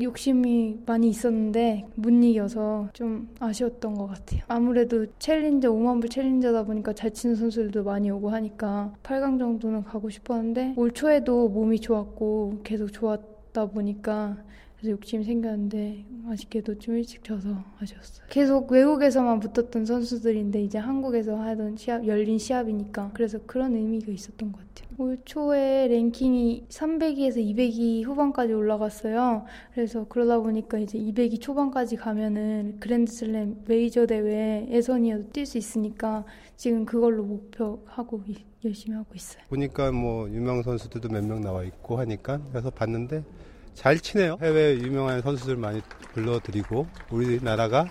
욕심이 0.00 0.78
많이 0.86 1.08
있었는데 1.08 1.86
못 1.94 2.10
이겨서 2.10 2.88
좀 2.92 3.28
아쉬웠던 3.40 3.94
것 3.94 4.06
같아요. 4.06 4.42
아무래도 4.48 5.06
챌린저 5.18 5.72
5만 5.72 6.00
불 6.00 6.08
챌린저다 6.08 6.64
보니까 6.64 6.92
잘 6.92 7.12
치는 7.12 7.36
선수들도 7.36 7.84
많이 7.84 8.10
오고 8.10 8.30
하니까 8.30 8.92
8강 9.02 9.38
정도는 9.38 9.84
가고 9.84 10.08
싶었는데 10.10 10.74
올 10.76 10.92
초에도 10.92 11.48
몸이 11.48 11.80
좋았고 11.80 12.60
계속 12.64 12.92
좋았다 12.92 13.66
보니까 13.66 14.36
그래서 14.78 14.92
욕심이 14.92 15.24
생겼는데 15.24 16.04
아쉽게도 16.28 16.78
좀 16.78 16.96
일찍 16.96 17.24
져서 17.24 17.48
아쉬웠어요. 17.80 18.26
계속 18.30 18.70
외국에서만 18.70 19.40
붙었던 19.40 19.84
선수들인데 19.84 20.62
이제 20.62 20.78
한국에서 20.78 21.34
하던 21.36 21.76
시합 21.76 22.06
열린 22.06 22.38
시합이니까 22.38 23.10
그래서 23.12 23.38
그런 23.44 23.74
의미가 23.74 24.12
있었던 24.12 24.52
것 24.52 24.58
같아요. 24.60 24.88
올 24.98 25.18
초에 25.24 25.88
랭킹이 25.88 26.66
300위에서 26.68 27.36
200위 27.38 28.04
후반까지 28.04 28.52
올라갔어요. 28.52 29.44
그래서 29.74 30.06
그러다 30.08 30.38
보니까 30.38 30.78
이제 30.78 30.96
200위 30.98 31.40
초반까지 31.40 31.96
가면은 31.96 32.76
그랜드슬램 32.78 33.56
메이저 33.66 34.06
대회 34.06 34.66
예선이어도 34.70 35.30
뛸 35.30 35.44
수 35.46 35.58
있으니까 35.58 36.24
지금 36.56 36.84
그걸로 36.84 37.24
목표하고 37.24 38.22
열심히 38.64 38.96
하고 38.96 39.08
있어요. 39.14 39.42
보니까 39.48 39.90
뭐 39.90 40.28
유명 40.30 40.62
선수들도 40.62 41.08
몇 41.08 41.24
명 41.24 41.40
나와 41.40 41.64
있고 41.64 41.98
하니까 41.98 42.40
그래서 42.50 42.70
봤는데 42.70 43.22
잘 43.78 43.96
치네요. 43.96 44.38
해외 44.42 44.76
유명한 44.76 45.22
선수들 45.22 45.54
많이 45.54 45.80
불러드리고 46.12 46.88
우리나라가 47.12 47.88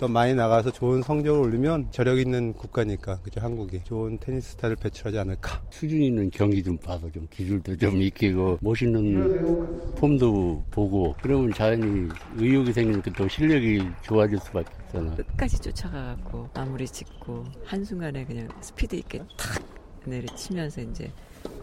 또 0.00 0.08
많이 0.08 0.34
나가서 0.34 0.72
좋은 0.72 1.00
성적을 1.00 1.40
올리면 1.40 1.92
저력 1.92 2.18
있는 2.18 2.52
국가니까 2.52 3.20
그죠 3.20 3.40
한국이 3.40 3.84
좋은 3.84 4.18
테니스 4.18 4.52
스타를 4.52 4.74
배출하지 4.74 5.16
않을까. 5.16 5.62
수준 5.70 6.02
있는 6.02 6.28
경기 6.30 6.60
좀 6.60 6.76
봐서 6.76 7.08
좀 7.12 7.28
기술도 7.30 7.76
좀 7.76 8.02
익히고 8.02 8.58
멋있는 8.60 9.94
폼도 9.94 10.64
보고 10.72 11.14
그러면 11.22 11.52
자연히 11.54 12.08
의욕이 12.36 12.72
생기니까 12.72 13.12
또 13.16 13.28
실력이 13.28 13.84
좋아질 14.02 14.40
수밖에 14.40 14.74
없잖아. 14.86 15.14
끝까지 15.14 15.60
쫓아가고 15.60 16.48
마무리 16.52 16.84
짓고 16.84 17.44
한순간에 17.64 18.24
그냥 18.24 18.48
스피드 18.60 18.96
있게 18.96 19.20
탁 19.36 19.62
내리치면서 20.04 20.80
이제 20.80 21.12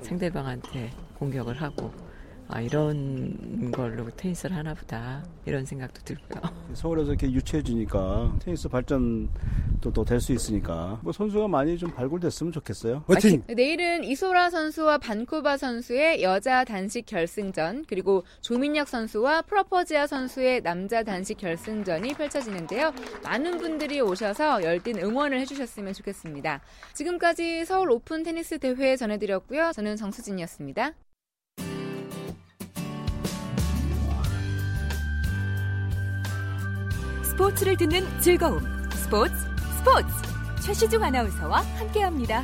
상대방한테 0.01 0.91
공격을 1.15 1.61
하고 1.61 1.91
아, 2.47 2.61
이런 2.61 3.71
걸로 3.71 4.09
테니스를 4.15 4.55
하나 4.55 4.73
보다 4.75 5.23
이런 5.45 5.65
생각도 5.65 6.01
들고요. 6.03 6.41
서울에서 6.75 7.09
이렇게 7.11 7.31
유치해주니까 7.31 8.35
테니스 8.39 8.69
발전도 8.69 9.91
더 9.93 10.03
될 10.05 10.19
수 10.21 10.31
있으니까 10.31 10.99
뭐 11.01 11.11
선수가 11.11 11.47
많이 11.47 11.77
좀 11.77 11.91
발굴됐으면 11.91 12.53
좋겠어요. 12.53 13.03
화이팅! 13.07 13.43
내일은 13.47 14.03
이소라 14.03 14.51
선수와 14.51 14.99
반쿠바 14.99 15.57
선수의 15.57 16.21
여자 16.21 16.63
단식 16.63 17.05
결승전 17.07 17.85
그리고 17.87 18.23
조민혁 18.41 18.87
선수와 18.87 19.41
프로포지아 19.43 20.05
선수의 20.07 20.61
남자 20.61 21.03
단식 21.03 21.37
결승전이 21.37 22.13
펼쳐지는데요. 22.13 22.93
많은 23.23 23.57
분들이 23.57 24.01
오셔서 24.01 24.63
열띤 24.63 24.97
응원을 24.99 25.39
해주셨으면 25.41 25.93
좋겠습니다. 25.93 26.61
지금까지 26.93 27.65
서울 27.65 27.89
오픈 27.91 28.21
테니스 28.23 28.59
대회 28.59 28.95
전해드렸고요. 28.95 29.71
저는 29.73 29.95
정수진이었습니다. 29.95 30.93
스포츠를 37.35 37.75
듣는 37.75 38.05
즐거움. 38.21 38.61
스포츠, 38.93 39.33
스포츠. 39.79 40.07
최시중 40.63 41.03
아나운서와 41.03 41.59
함께합니다. 41.77 42.41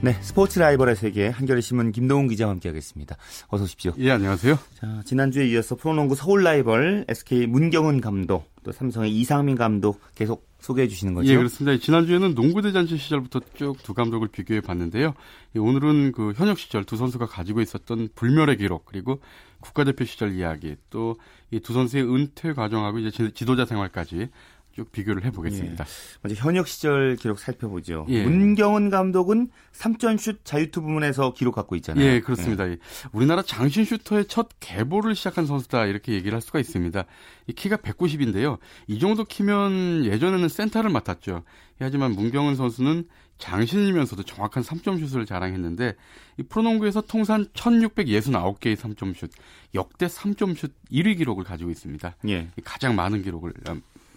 네, 0.00 0.12
스포츠 0.22 0.58
라이벌의 0.58 0.96
세계 0.96 1.28
한겨레 1.28 1.60
신문 1.60 1.92
김동훈 1.92 2.28
기자와 2.28 2.52
함께하겠습니다. 2.52 3.16
어서 3.48 3.64
오십시오. 3.64 3.92
예, 3.98 4.10
안녕하세요. 4.10 4.58
자, 4.74 5.02
지난주에 5.04 5.46
이어서 5.48 5.76
프로농구 5.76 6.14
서울 6.14 6.44
라이벌 6.44 7.04
SK 7.08 7.46
문경은 7.46 8.00
감독, 8.00 8.50
또 8.62 8.72
삼성의 8.72 9.14
이상민 9.14 9.56
감독 9.56 10.00
계속 10.14 10.46
소개해 10.60 10.88
주시는 10.88 11.12
거죠? 11.12 11.30
예, 11.30 11.36
그렇습니다. 11.36 11.78
지난주에는 11.78 12.34
농구 12.34 12.62
대잔치 12.62 12.96
시절부터 12.96 13.40
쭉 13.54 13.82
두 13.82 13.92
감독을 13.92 14.28
비교해 14.28 14.62
봤는데요. 14.62 15.12
오늘은 15.56 16.12
그 16.12 16.32
현역 16.36 16.58
시절 16.58 16.84
두 16.84 16.96
선수가 16.96 17.26
가지고 17.26 17.60
있었던 17.60 18.08
불멸의 18.14 18.56
기록 18.56 18.86
그리고 18.86 19.20
국가대표 19.64 20.04
시절 20.04 20.34
이야기 20.34 20.76
또 20.90 21.16
이 21.50 21.60
두 21.60 21.72
선수의 21.72 22.04
은퇴 22.04 22.52
과정하고 22.52 22.98
이제 22.98 23.30
지도자 23.32 23.64
생활까지 23.64 24.28
쭉 24.74 24.90
비교를 24.90 25.24
해보겠습니다. 25.26 25.84
예. 25.84 25.88
먼저 26.20 26.40
현역 26.42 26.66
시절 26.66 27.14
기록 27.14 27.38
살펴보죠. 27.38 28.06
예. 28.08 28.24
문경은 28.24 28.90
감독은 28.90 29.50
3점슛 29.72 30.38
자유투 30.42 30.82
부문에서 30.82 31.32
기록 31.32 31.54
갖고 31.54 31.76
있잖아요. 31.76 32.04
예, 32.04 32.20
그렇습니다. 32.20 32.68
예. 32.68 32.78
우리나라 33.12 33.42
장신 33.42 33.84
슈터의 33.84 34.24
첫 34.26 34.48
개보를 34.58 35.14
시작한 35.14 35.46
선수다 35.46 35.86
이렇게 35.86 36.12
얘기를 36.12 36.34
할 36.34 36.42
수가 36.42 36.58
있습니다. 36.58 37.04
이 37.46 37.52
키가 37.52 37.76
190인데요. 37.76 38.58
이 38.88 38.98
정도 38.98 39.24
키면 39.24 40.06
예전에는 40.06 40.48
센터를 40.48 40.90
맡았죠. 40.90 41.44
하지만 41.78 42.10
문경은 42.12 42.56
선수는 42.56 43.06
장신이면서도 43.38 44.22
정확한 44.22 44.62
3점슛을 44.62 45.26
자랑했는데 45.26 45.94
이 46.38 46.42
프로농구에서 46.44 47.02
통산 47.02 47.46
1669개의 47.46 48.76
3점슛, 48.76 49.30
역대 49.74 50.06
3점슛 50.06 50.70
1위 50.92 51.18
기록을 51.18 51.44
가지고 51.44 51.70
있습니다. 51.70 52.16
예. 52.28 52.48
가장 52.64 52.94
많은 52.94 53.22
기록을 53.22 53.52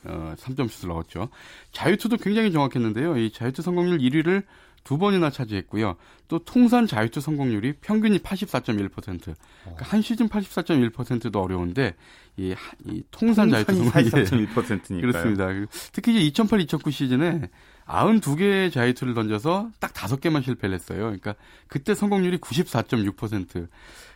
어, 0.05 0.35
3점슛을 0.37 0.87
넣었죠. 0.87 1.29
자유투도 1.71 2.17
굉장히 2.17 2.51
정확했는데요. 2.51 3.17
이 3.17 3.31
자유투 3.31 3.61
성공률 3.61 3.99
1위를 3.99 4.43
두 4.83 4.97
번이나 4.97 5.29
차지했고요. 5.29 5.95
또 6.27 6.39
통산 6.39 6.87
자유투 6.87 7.21
성공률이 7.21 7.73
평균이 7.81 8.19
84.1%. 8.19 8.91
그러니까 8.91 9.35
한 9.79 10.01
시즌 10.01 10.27
84.1%도 10.29 11.41
어려운데 11.41 11.95
이, 12.37 12.55
이 12.85 13.03
통산 13.11 13.49
자유투 13.49 13.73
성공률이 13.73 14.11
84.1%니까요. 14.11 15.01
그렇습니다. 15.01 15.47
특히 15.91 16.25
이제 16.25 16.43
2008-2009 16.43 16.91
시즌에 16.91 17.49
92개의 17.85 18.71
자유투를 18.71 19.13
던져서 19.13 19.71
딱 19.79 19.93
5개만 19.93 20.43
실패를 20.43 20.75
했어요. 20.75 20.99
그러니까 20.99 21.35
그때 21.67 21.95
성공률이 21.95 22.37
94.6%. 22.39 23.67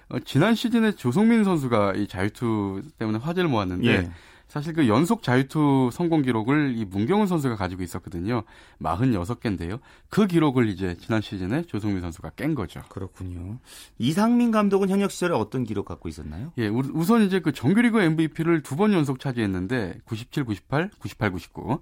어, 0.10 0.19
지난 0.26 0.56
시즌에 0.56 0.91
조성민 0.93 1.43
선수가 1.43 1.93
이 1.95 2.08
자유투 2.08 2.82
때문에 3.00 3.17
화제를 3.19 3.50
모았는데 3.50 3.88
예. 3.88 4.12
사실 4.51 4.73
그 4.73 4.89
연속 4.89 5.23
자유투 5.23 5.91
성공 5.93 6.23
기록을 6.23 6.73
이 6.75 6.83
문경훈 6.83 7.25
선수가 7.25 7.55
가지고 7.55 7.83
있었거든요. 7.83 8.43
46개인데요. 8.81 9.79
그 10.09 10.27
기록을 10.27 10.67
이제 10.67 10.97
지난 10.99 11.21
시즌에 11.21 11.61
조성민 11.61 12.01
선수가 12.01 12.31
깬 12.31 12.53
거죠. 12.53 12.81
그렇군요. 12.89 13.59
이상민 13.97 14.51
감독은 14.51 14.89
현역 14.89 15.09
시절에 15.11 15.33
어떤 15.33 15.63
기록 15.63 15.85
갖고 15.85 16.09
있었나요? 16.09 16.51
예, 16.57 16.67
우선 16.67 17.21
이제 17.21 17.39
그 17.39 17.53
정규리그 17.53 18.01
MVP를 18.01 18.61
두 18.61 18.75
번 18.75 18.91
연속 18.91 19.21
차지했는데 19.21 19.99
97, 20.03 20.43
98, 20.43 20.89
98, 20.99 21.31
99. 21.31 21.79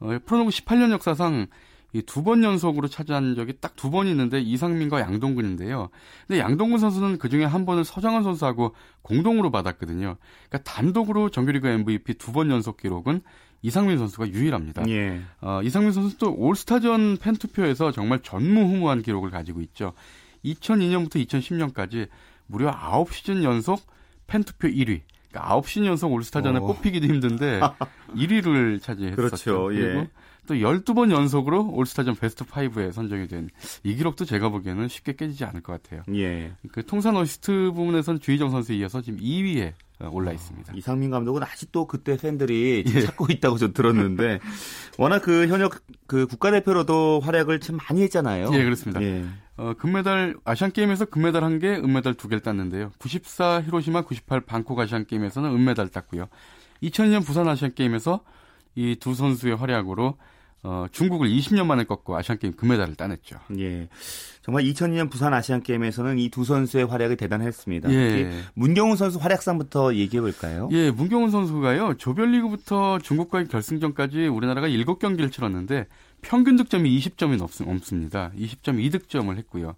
어, 0.00 0.18
프로농구 0.26 0.50
18년 0.50 0.90
역사상 0.90 1.46
이 1.94 2.00
두 2.02 2.22
번 2.22 2.42
연속으로 2.42 2.88
차지한 2.88 3.34
적이 3.34 3.54
딱 3.60 3.76
두 3.76 3.90
번 3.90 4.06
있는데 4.06 4.40
이상민과 4.40 5.00
양동근인데요. 5.00 5.90
근데 6.26 6.40
양동근 6.40 6.78
선수는 6.78 7.18
그 7.18 7.28
중에 7.28 7.44
한 7.44 7.66
번을 7.66 7.84
서장원 7.84 8.22
선수하고 8.22 8.74
공동으로 9.02 9.50
받았거든요. 9.50 10.16
그러니까 10.48 10.58
단독으로 10.70 11.28
정규리그 11.30 11.68
MVP 11.68 12.14
두 12.14 12.32
번 12.32 12.50
연속 12.50 12.78
기록은 12.78 13.20
이상민 13.60 13.98
선수가 13.98 14.28
유일합니다. 14.30 14.88
예. 14.88 15.20
어, 15.40 15.60
이상민 15.62 15.92
선수 15.92 16.16
또 16.18 16.34
올스타전 16.34 17.18
팬 17.18 17.34
투표에서 17.36 17.92
정말 17.92 18.20
전무후무한 18.22 19.02
기록을 19.02 19.30
가지고 19.30 19.60
있죠. 19.60 19.92
2002년부터 20.44 21.24
2010년까지 21.26 22.08
무려 22.46 22.70
9시즌 22.72 23.42
연속 23.44 23.80
팬 24.26 24.42
투표 24.42 24.66
1위. 24.68 25.02
그러니까 25.30 25.60
9시즌 25.60 25.86
연속 25.86 26.12
올스타전에 26.12 26.58
오. 26.58 26.66
뽑히기도 26.68 27.06
힘든데 27.06 27.60
1위를 28.16 28.80
차지했었죠. 28.82 29.16
그렇죠. 29.16 29.74
예. 29.76 30.08
또 30.46 30.54
12번 30.54 31.10
연속으로 31.12 31.70
올스타전 31.70 32.16
베스트 32.16 32.44
5에 32.44 32.92
선정이 32.92 33.28
된 33.28 33.48
이 33.84 33.94
기록도 33.94 34.24
제가 34.24 34.48
보기에는 34.48 34.88
쉽게 34.88 35.14
깨지지 35.14 35.44
않을 35.44 35.60
것 35.62 35.80
같아요. 35.82 36.02
예. 36.14 36.52
그 36.72 36.84
통산 36.84 37.16
어시스트 37.16 37.72
부분에서는 37.74 38.20
주희정 38.20 38.50
선수에 38.50 38.76
이어서 38.76 39.00
지금 39.02 39.18
2위에 39.20 39.72
올라 40.10 40.32
있습니다. 40.32 40.72
이상민 40.74 41.10
감독은 41.10 41.42
아직도 41.44 41.86
그때 41.86 42.16
팬들이 42.16 42.82
예. 42.92 43.00
찾고 43.02 43.26
있다고 43.30 43.56
저 43.58 43.72
들었는데 43.72 44.40
워낙 44.98 45.20
그 45.20 45.46
현역 45.46 45.80
그 46.06 46.26
국가대표로도 46.26 47.20
활약을 47.20 47.60
참 47.60 47.78
많이 47.88 48.02
했잖아요. 48.02 48.50
예, 48.52 48.64
그렇습니다. 48.64 49.00
예. 49.02 49.24
어, 49.56 49.74
금메달 49.78 50.34
아시안 50.44 50.72
게임에서 50.72 51.04
금메달 51.04 51.42
1개, 51.42 51.64
은메달 51.84 52.14
2개를 52.14 52.42
땄는데요. 52.42 52.90
94 52.98 53.62
히로시마, 53.62 54.02
98 54.02 54.40
방콕 54.40 54.78
아시안 54.80 55.06
게임에서는 55.06 55.48
은메달 55.50 55.88
땄고요. 55.88 56.26
2002년 56.82 57.24
부산 57.24 57.46
아시안 57.48 57.74
게임에서 57.74 58.24
이 58.74 58.96
두 58.98 59.14
선수의 59.14 59.54
활약으로 59.56 60.16
어, 60.64 60.86
중국을 60.92 61.28
20년 61.28 61.66
만에 61.66 61.82
꺾고 61.84 62.16
아시안게임 62.16 62.54
금메달을 62.54 62.94
따냈죠. 62.94 63.36
예. 63.58 63.88
정말 64.42 64.62
2002년 64.64 65.10
부산 65.10 65.34
아시안게임에서는 65.34 66.18
이 66.18 66.28
두 66.30 66.44
선수의 66.44 66.86
활약이 66.86 67.16
대단했습니다. 67.16 67.92
예. 67.92 68.30
문경훈 68.54 68.96
선수 68.96 69.18
활약상부터 69.18 69.94
얘기해 69.96 70.20
볼까요? 70.20 70.68
예, 70.72 70.90
문경훈 70.92 71.30
선수가요. 71.32 71.94
조별리그부터 71.98 73.00
중국과의 73.00 73.48
결승전까지 73.48 74.28
우리나라가 74.28 74.68
7경기를 74.68 75.32
치렀는데 75.32 75.86
평균 76.20 76.54
득점이 76.56 76.96
20점이 77.00 77.38
넘습니다. 77.64 78.30
20.2득점을 78.36 79.36
했고요. 79.38 79.74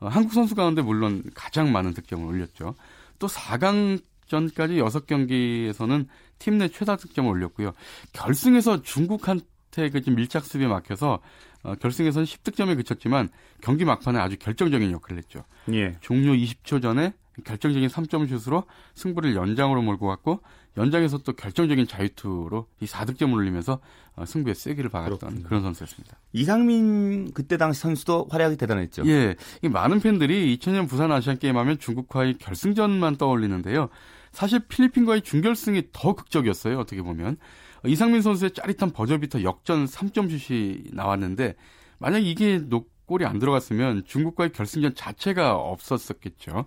어, 0.00 0.06
한국 0.06 0.32
선수 0.34 0.54
가운데 0.54 0.82
물론 0.82 1.24
가장 1.34 1.72
많은 1.72 1.94
득점을 1.94 2.24
올렸죠. 2.24 2.76
또 3.18 3.26
4강 3.26 4.00
전까지 4.28 4.74
6경기에서는 4.74 6.06
팀 6.38 6.58
내 6.58 6.68
최다 6.68 6.94
득점을 6.96 7.28
올렸고요. 7.28 7.72
결승에서 8.12 8.82
중국한 8.82 9.40
그 9.86 10.10
밀착 10.10 10.44
수비에 10.44 10.66
막혀서 10.66 11.20
어, 11.62 11.74
결승에서는 11.76 12.24
10득점에 12.24 12.76
그쳤지만 12.76 13.28
경기 13.62 13.84
막판에 13.84 14.18
아주 14.18 14.36
결정적인 14.38 14.92
역할을 14.92 15.18
했죠. 15.18 15.44
예. 15.72 15.96
종료 16.00 16.32
20초 16.32 16.82
전에 16.82 17.14
결정적인 17.44 17.88
3점 17.88 18.28
슛으로 18.28 18.64
승부를 18.94 19.36
연장으로 19.36 19.82
몰고 19.82 20.06
갔고 20.06 20.40
연장에서 20.76 21.18
또 21.18 21.32
결정적인 21.32 21.86
자유투로 21.86 22.66
이 22.80 22.86
4득점을 22.86 23.32
올리면서 23.32 23.80
어, 24.16 24.24
승부에 24.24 24.54
쐐기를 24.54 24.90
박았던 24.90 25.18
그렇군요. 25.18 25.42
그런 25.44 25.62
선수였습니다. 25.62 26.18
이상민 26.32 27.32
그때 27.32 27.56
당시 27.56 27.80
선수도 27.80 28.28
활약이 28.30 28.56
대단했죠. 28.56 29.02
예. 29.06 29.36
이 29.62 29.68
많은 29.68 30.00
팬들이 30.00 30.56
2000년 30.56 30.88
부산 30.88 31.12
아시안 31.12 31.38
게임 31.38 31.56
하면 31.56 31.78
중국과의 31.78 32.38
결승전만 32.38 33.16
떠올리는데요. 33.16 33.88
사실 34.30 34.60
필리핀과의 34.60 35.22
준결승이 35.22 35.88
더 35.92 36.14
극적이었어요. 36.14 36.78
어떻게 36.78 37.02
보면. 37.02 37.38
이상민 37.84 38.22
선수의 38.22 38.52
짜릿한 38.52 38.90
버저비터 38.90 39.42
역전 39.42 39.84
3점슛이 39.86 40.94
나왔는데 40.94 41.54
만약 41.98 42.18
이게 42.18 42.60
골이 43.06 43.24
안 43.24 43.38
들어갔으면 43.38 44.04
중국과의 44.04 44.52
결승전 44.52 44.94
자체가 44.94 45.56
없었었겠죠. 45.56 46.66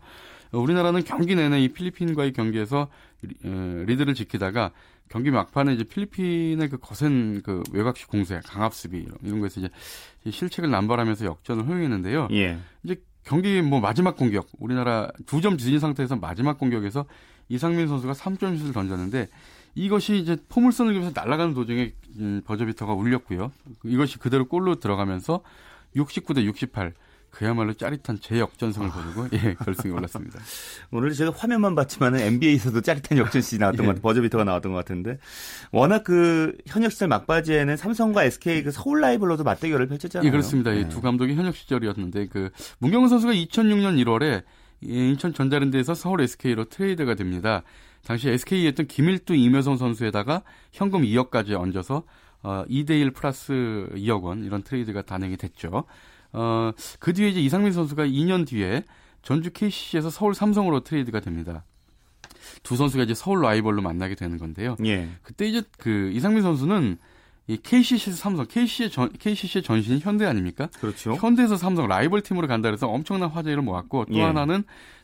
우리나라는 0.52 1.04
경기 1.04 1.36
내내 1.36 1.62
이 1.62 1.70
필리핀과의 1.70 2.34
경기에서 2.34 2.90
어, 3.46 3.84
리드를 3.86 4.16
지키다가 4.16 4.72
경기 5.08 5.30
막판에 5.30 5.74
이제 5.74 5.84
필리핀의 5.84 6.70
그 6.70 6.78
거센 6.78 7.42
그 7.42 7.64
외곽식 7.72 8.08
공세, 8.08 8.40
강압 8.44 8.74
수비 8.74 9.08
이런 9.24 9.40
거에서 9.40 9.62
이제 9.62 9.70
실책을 10.30 10.70
남발하면서 10.70 11.26
역전을 11.26 11.68
허용했는데요. 11.68 12.30
예. 12.32 12.58
이제 12.84 13.02
경기 13.24 13.62
뭐 13.62 13.80
마지막 13.80 14.16
공격, 14.16 14.48
우리나라 14.58 15.10
두점 15.26 15.58
뒤진 15.58 15.80
상태에서 15.80 16.16
마지막 16.16 16.58
공격에서 16.58 17.06
이상민 17.50 17.88
선수가 17.88 18.14
3점 18.14 18.58
슛을 18.58 18.74
던졌는데 18.74 19.28
이것이 19.76 20.18
이제 20.18 20.38
포물선을 20.50 20.94
그면서 20.94 21.20
날아가는 21.20 21.54
도중에 21.54 21.94
음, 22.18 22.42
버저비터가 22.46 22.94
울렸고요. 22.94 23.52
이것이 23.86 24.18
그대로 24.18 24.48
골로 24.48 24.80
들어가면서 24.80 25.42
69 25.96 26.34
대 26.34 26.46
68 26.46 26.94
그야말로 27.32 27.74
짜릿한 27.74 28.20
재역전승을 28.20 28.90
아. 28.90 28.92
거두고 28.92 29.28
예, 29.34 29.56
결승에 29.56 29.92
올랐습니다. 29.92 30.40
오늘 30.92 31.14
제가 31.14 31.32
화면만 31.34 31.76
봤지만 31.76 32.16
NBA에서도 32.16 32.82
짜릿한 32.82 33.18
역전 33.18 33.42
시 33.42 33.58
나왔던 33.58 33.84
예. 33.84 33.88
것 33.88 33.92
같아요. 33.94 34.02
버저비터가 34.02 34.44
나왔던 34.44 34.74
것 34.74 34.78
같은데 34.80 35.18
워낙 35.72 36.04
그 36.04 36.58
현역 36.68 36.92
시절 36.92 37.08
막바지에는 37.08 37.78
삼성과 37.78 38.26
SK 38.26 38.64
그 38.64 38.72
서울 38.72 39.00
라이벌로도 39.00 39.46
맞대결을 39.46 39.88
펼쳤잖아요. 39.88 40.28
예, 40.28 40.32
그렇습니다. 40.32 40.72
네. 40.72 40.90
두 40.90 41.00
감독이 41.02 41.34
현역 41.34 41.56
시절이었는데 41.56 42.28
그 42.28 42.50
문경은 42.80 43.08
선수가 43.08 43.32
2006년 43.34 44.04
1월에 44.04 44.44
인천 44.82 45.34
전자랜드에서 45.34 45.94
서울 45.96 46.22
SK로 46.22 46.66
트레이드가 46.66 47.16
됩니다. 47.16 47.64
당시 48.06 48.30
SK에 48.30 48.70
있던 48.70 48.88
김일두 48.88 49.36
임효성 49.36 49.78
선수에다가 49.78 50.44
현금 50.72 51.02
2억까지 51.04 51.54
얹어서 51.54 52.04
어, 52.44 52.66
2대1 52.70 53.14
플러스 53.14 53.88
2억 53.94 54.24
원 54.24 54.44
이런 54.44 54.64
트레이드가 54.64 55.04
단행이 55.04 55.38
됐죠. 55.38 55.84
어, 56.34 56.72
그 57.00 57.14
뒤에 57.14 57.30
이제 57.30 57.40
이상민 57.40 57.72
선수가 57.74 58.06
2년 58.06 58.48
뒤에 58.48 58.84
전주 59.22 59.52
KCC에서 59.52 60.10
서울 60.10 60.34
삼성으로 60.34 60.82
트레이드가 60.82 61.20
됩니다. 61.20 61.64
두 62.64 62.76
선수가 62.76 63.04
이제 63.04 63.14
서울 63.14 63.42
라이벌로 63.42 63.82
만나게 63.82 64.16
되는 64.16 64.38
건데요. 64.38 64.76
예. 64.86 65.10
그때 65.22 65.48
이제 65.48 65.62
그 65.78 66.12
이상민 66.14 66.42
선수는 66.42 66.98
이 67.48 67.58
KCC에서 67.58 68.18
삼성, 68.18 68.48
KCC의 68.48 68.90
전, 68.90 69.12
KCC의 69.12 69.64
전신이 69.64 70.00
현대 70.00 70.26
아닙니까? 70.26 70.70
그렇죠. 70.80 71.14
현대에서 71.16 71.58
삼성 71.58 71.88
라이벌 71.88 72.22
팀으로 72.22 72.48
간다 72.48 72.70
그래서 72.70 72.88
엄청난 72.88 73.30
화제를 73.30 73.62
모았고 73.62 74.06
또 74.06 74.14
예. 74.14 74.22
하나는 74.22 74.64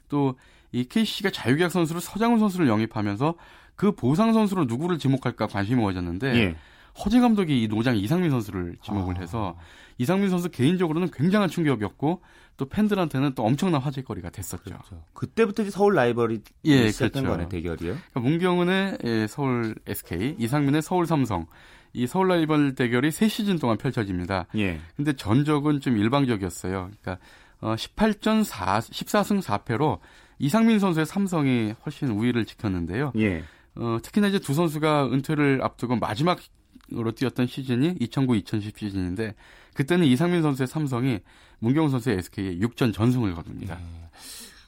또 0.10 0.36
이 0.72 0.86
KCC가 0.86 1.30
자유계약 1.32 1.72
선수를 1.72 2.02
서장훈 2.02 2.40
선수를 2.40 2.68
영입하면서 2.68 3.36
그 3.76 3.92
보상 3.94 4.34
선수로 4.34 4.66
누구를 4.66 4.98
지목할까 4.98 5.48
관심이 5.48 5.80
모아졌는데 5.80 6.36
예. 6.36 6.56
허재 7.04 7.20
감독이 7.20 7.64
이 7.64 7.68
노장 7.68 7.96
이상민 7.96 8.32
선수를 8.32 8.76
지목을 8.82 9.18
아. 9.18 9.22
해서 9.22 9.58
이상민 10.00 10.30
선수 10.30 10.50
개인적으로는 10.50 11.12
굉장한 11.12 11.50
충격이었고 11.50 12.22
또 12.58 12.66
팬들한테는 12.68 13.34
또 13.36 13.44
엄청난 13.44 13.82
화제거리가 13.82 14.32
됐었죠. 14.32 14.64
그렇죠. 14.64 15.04
그때부터 15.14 15.62
이제 15.62 15.72
서울 15.72 15.94
라이벌이 15.94 16.42
예, 16.66 16.92
시작된 16.92 17.24
그렇죠. 17.24 17.38
거네 17.38 17.50
대결이요. 17.50 17.96
그러니까 17.96 18.20
문경은의 18.20 18.98
예, 19.04 19.28
서울 19.28 19.76
SK, 19.86 20.36
이상민의 20.40 20.82
서울 20.82 21.06
삼성. 21.06 21.46
이 21.94 22.06
서울 22.06 22.28
라이벌 22.28 22.76
대결이 22.76 23.10
3시즌 23.10 23.62
동안 23.62 23.78
펼쳐집니다. 23.78 24.48
예. 24.56 24.80
근데 24.96 25.14
전적은 25.14 25.82
좀 25.82 25.98
일방적이었어요. 25.98 26.90
그러니까 27.00 27.24
어 27.60 27.76
18전 27.76 28.44
4 28.44 28.80
14승 28.80 29.42
4패로 29.42 30.00
이상민 30.40 30.80
선수의 30.80 31.06
삼성이 31.06 31.74
훨씬 31.86 32.10
우위를 32.10 32.46
지켰는데요. 32.46 33.12
예. 33.18 33.44
어, 33.76 33.98
특히나 34.02 34.28
이제 34.28 34.40
두 34.40 34.54
선수가 34.54 35.12
은퇴를 35.12 35.62
앞두고 35.64 35.98
마지막으로 35.98 37.12
뛰었던 37.16 37.48
시즌이 37.48 37.96
2009-2010 37.96 38.78
시즌인데 38.78 39.36
그때는 39.74 40.06
이상민 40.06 40.42
선수의 40.42 40.68
삼성이 40.68 41.20
문경훈 41.60 41.92
선수의 41.92 42.18
SK에 42.18 42.58
6전 42.58 42.94
전승을 42.94 43.34
거둡니다. 43.36 43.80
예. 43.80 44.08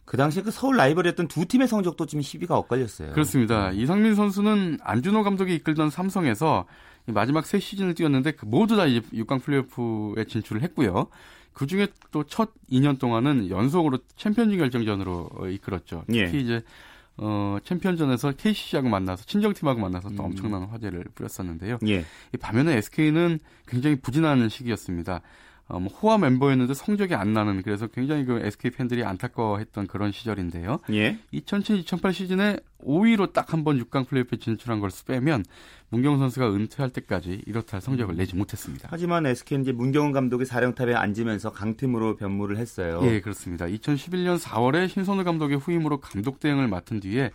그 0.05 0.17
당시에 0.17 0.41
그 0.41 0.49
서울 0.49 0.75
라이벌이었던 0.77 1.27
두 1.27 1.45
팀의 1.45 1.67
성적도 1.67 2.07
좀 2.07 2.21
시비가 2.21 2.57
엇갈렸어요. 2.57 3.11
그렇습니다. 3.13 3.71
이상민 3.71 4.15
선수는 4.15 4.79
안준호 4.81 5.21
감독이 5.21 5.53
이끌던 5.53 5.91
삼성에서 5.91 6.65
마지막 7.05 7.45
세 7.45 7.59
시즌을 7.59 7.93
뛰었는데 7.93 8.31
그 8.31 8.45
모두 8.45 8.75
다 8.75 8.87
이제 8.87 9.01
6강 9.13 9.41
플레이오프에 9.43 10.25
진출을 10.25 10.63
했고요. 10.63 11.09
그 11.53 11.67
중에 11.67 11.87
또 12.11 12.23
첫 12.23 12.51
2년 12.71 12.99
동안은 12.99 13.49
연속으로 13.49 13.99
챔피언즈 14.15 14.57
결정전으로 14.57 15.29
어, 15.33 15.47
이끌었죠. 15.47 16.03
특히 16.07 16.19
예. 16.19 16.39
이제 16.39 16.63
어, 17.17 17.57
챔피언전에서 17.65 18.31
KCC하고 18.31 18.87
만나서 18.87 19.25
친정팀하고 19.25 19.79
만나서 19.81 20.09
또 20.09 20.23
음. 20.23 20.25
엄청난 20.27 20.63
화제를 20.63 21.05
뿌렸었는데요. 21.15 21.79
예. 21.87 22.05
이 22.33 22.37
반면에 22.37 22.77
SK는 22.77 23.39
굉장히 23.67 23.97
부진한 23.97 24.47
시기였습니다. 24.47 25.21
어, 25.69 25.79
뭐 25.79 25.91
호화 25.93 26.17
멤버였는데 26.17 26.73
성적이 26.73 27.13
안 27.13 27.31
나는 27.33 27.61
그래서 27.61 27.85
굉장히 27.87 28.25
그 28.25 28.39
SK 28.43 28.71
팬들이 28.71 29.03
안타까워했던 29.03 29.85
그런 29.87 30.11
시절인데요. 30.11 30.79
예. 30.91 31.19
2007-2008 31.31 32.11
시즌에 32.11 32.57
5위로 32.83 33.31
딱 33.33 33.53
한 33.53 33.63
번 33.63 33.79
6강 33.83 34.07
플레이오프 34.07 34.37
진출한 34.39 34.79
걸 34.79 34.89
빼면 35.05 35.45
문경 35.89 36.17
선수가 36.17 36.49
은퇴할 36.53 36.89
때까지 36.91 37.43
이렇다 37.45 37.79
성적을 37.79 38.15
내지 38.15 38.35
못했습니다. 38.35 38.87
하지만 38.91 39.25
SK는 39.27 39.63
이제 39.63 39.71
문경은 39.71 40.11
감독이 40.11 40.45
사령탑에 40.45 40.93
앉으면서 40.95 41.51
강팀으로 41.51 42.15
변모를 42.15 42.57
했어요. 42.57 42.99
예, 43.03 43.19
그렇습니다. 43.21 43.65
2011년 43.65 44.39
4월에 44.39 44.87
신선우 44.89 45.23
감독의 45.23 45.57
후임으로 45.57 45.99
감독 45.99 46.39
대행을 46.39 46.67
맡은 46.67 46.99
뒤에 46.99 47.31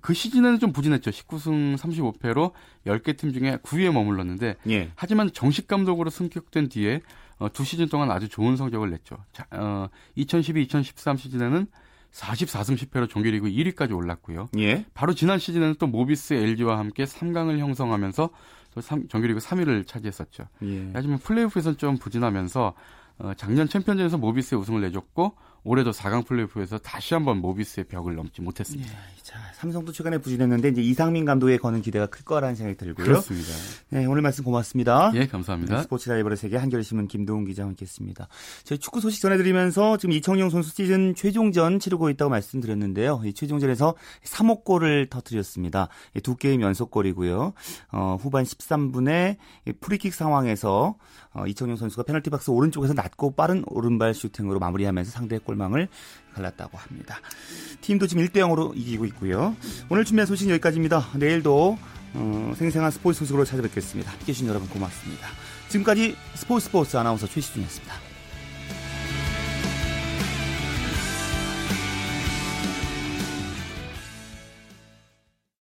그 0.00 0.14
시즌에는 0.14 0.58
좀 0.58 0.72
부진했죠. 0.72 1.10
19승 1.10 1.76
35패로 1.76 2.52
10개 2.86 3.16
팀 3.16 3.32
중에 3.32 3.58
9위에 3.58 3.92
머물렀는데 3.92 4.56
예. 4.70 4.90
하지만 4.94 5.32
정식 5.32 5.66
감독으로 5.66 6.10
승격된 6.10 6.68
뒤에 6.68 7.00
어, 7.38 7.52
두 7.52 7.64
시즌 7.64 7.88
동안 7.88 8.10
아주 8.10 8.28
좋은 8.28 8.56
성적을 8.56 8.90
냈죠. 8.90 9.16
자, 9.32 9.46
어, 9.50 9.88
2012-2013 10.16 11.18
시즌에는 11.18 11.66
44승 12.12 12.76
10패로 12.76 13.08
정규리그 13.08 13.48
1위까지 13.48 13.96
올랐고요. 13.96 14.50
예. 14.58 14.84
바로 14.94 15.14
지난 15.14 15.38
시즌에는 15.38 15.76
또 15.78 15.86
모비스 15.86 16.34
LG와 16.34 16.78
함께 16.78 17.04
3강을 17.04 17.58
형성하면서 17.58 18.30
또 18.74 18.80
3, 18.80 19.08
정규리그 19.08 19.40
3위를 19.40 19.86
차지했었죠. 19.86 20.44
예. 20.62 20.90
하지만 20.92 21.18
플레이오프에서는 21.18 21.78
좀 21.78 21.98
부진하면서 21.98 22.74
어, 23.18 23.32
작년 23.36 23.68
챔피언전에서 23.68 24.18
모비스의 24.18 24.60
우승을 24.60 24.80
내줬고 24.82 25.36
올해도 25.64 25.92
4강 25.92 26.26
플레이오프에서 26.26 26.78
다시 26.78 27.14
한번 27.14 27.38
모비스의 27.38 27.84
벽을 27.84 28.16
넘지 28.16 28.42
못했습니다. 28.42 28.90
예, 28.92 29.22
자, 29.22 29.38
삼성도 29.54 29.92
최근에 29.92 30.18
부진했는데 30.18 30.70
이제 30.70 30.82
이상민 30.82 31.24
감독에 31.24 31.56
거는 31.56 31.82
기대가 31.82 32.06
클 32.06 32.24
거라는 32.24 32.56
생각이 32.56 32.76
들고요. 32.76 33.06
그렇습니다. 33.06 33.50
네, 33.90 34.04
오늘 34.06 34.22
말씀 34.22 34.42
고맙습니다. 34.42 35.12
예, 35.14 35.28
감사합니다. 35.28 35.76
네, 35.76 35.82
스포츠 35.82 36.08
라이벌의 36.08 36.36
세계 36.36 36.56
한겨레신문 36.56 37.06
김도훈 37.06 37.44
기자와 37.44 37.68
함께했습니다. 37.68 38.26
저희 38.64 38.78
축구 38.78 39.00
소식 39.00 39.22
전해드리면서 39.22 39.98
지금 39.98 40.12
이청용 40.14 40.50
선수 40.50 40.74
시즌 40.74 41.14
최종전 41.14 41.78
치르고 41.78 42.10
있다고 42.10 42.28
말씀드렸는데요. 42.28 43.22
이 43.24 43.32
최종전에서 43.32 43.94
3호 44.24 44.64
골을 44.64 45.06
터뜨렸습니다. 45.10 45.88
두 46.24 46.34
게임 46.34 46.60
연속골이고요. 46.60 47.52
어, 47.92 48.16
후반 48.20 48.42
13분에 48.42 49.36
프리킥 49.80 50.12
상황에서 50.12 50.96
어, 51.34 51.46
이청용 51.46 51.76
선수가 51.76 52.02
페널티 52.02 52.30
박스 52.30 52.50
오른쪽에서 52.50 52.94
낮고 52.94 53.32
빠른 53.32 53.64
오른발 53.66 54.14
슈팅으로 54.14 54.58
마무리하면서 54.58 55.10
상대의 55.10 55.40
골망을 55.40 55.88
갈랐다고 56.34 56.76
합니다. 56.76 57.20
팀도 57.80 58.06
지금 58.06 58.24
1대 58.24 58.36
0으로 58.36 58.76
이기고 58.76 59.06
있고요. 59.06 59.56
오늘 59.88 60.04
준비한 60.04 60.26
소식 60.26 60.48
여기까지입니다. 60.50 61.08
내일도 61.16 61.78
어, 62.14 62.52
생생한 62.56 62.90
스포츠 62.90 63.20
소식으로 63.20 63.44
찾아뵙겠습니다. 63.44 64.10
함께 64.10 64.24
해 64.24 64.32
주신 64.32 64.46
여러분 64.48 64.68
고맙습니다. 64.68 65.26
지금까지 65.68 66.16
스포츠 66.34 66.66
스포츠 66.66 66.96
아나운서 66.96 67.26
최시준이었습니다. 67.26 68.11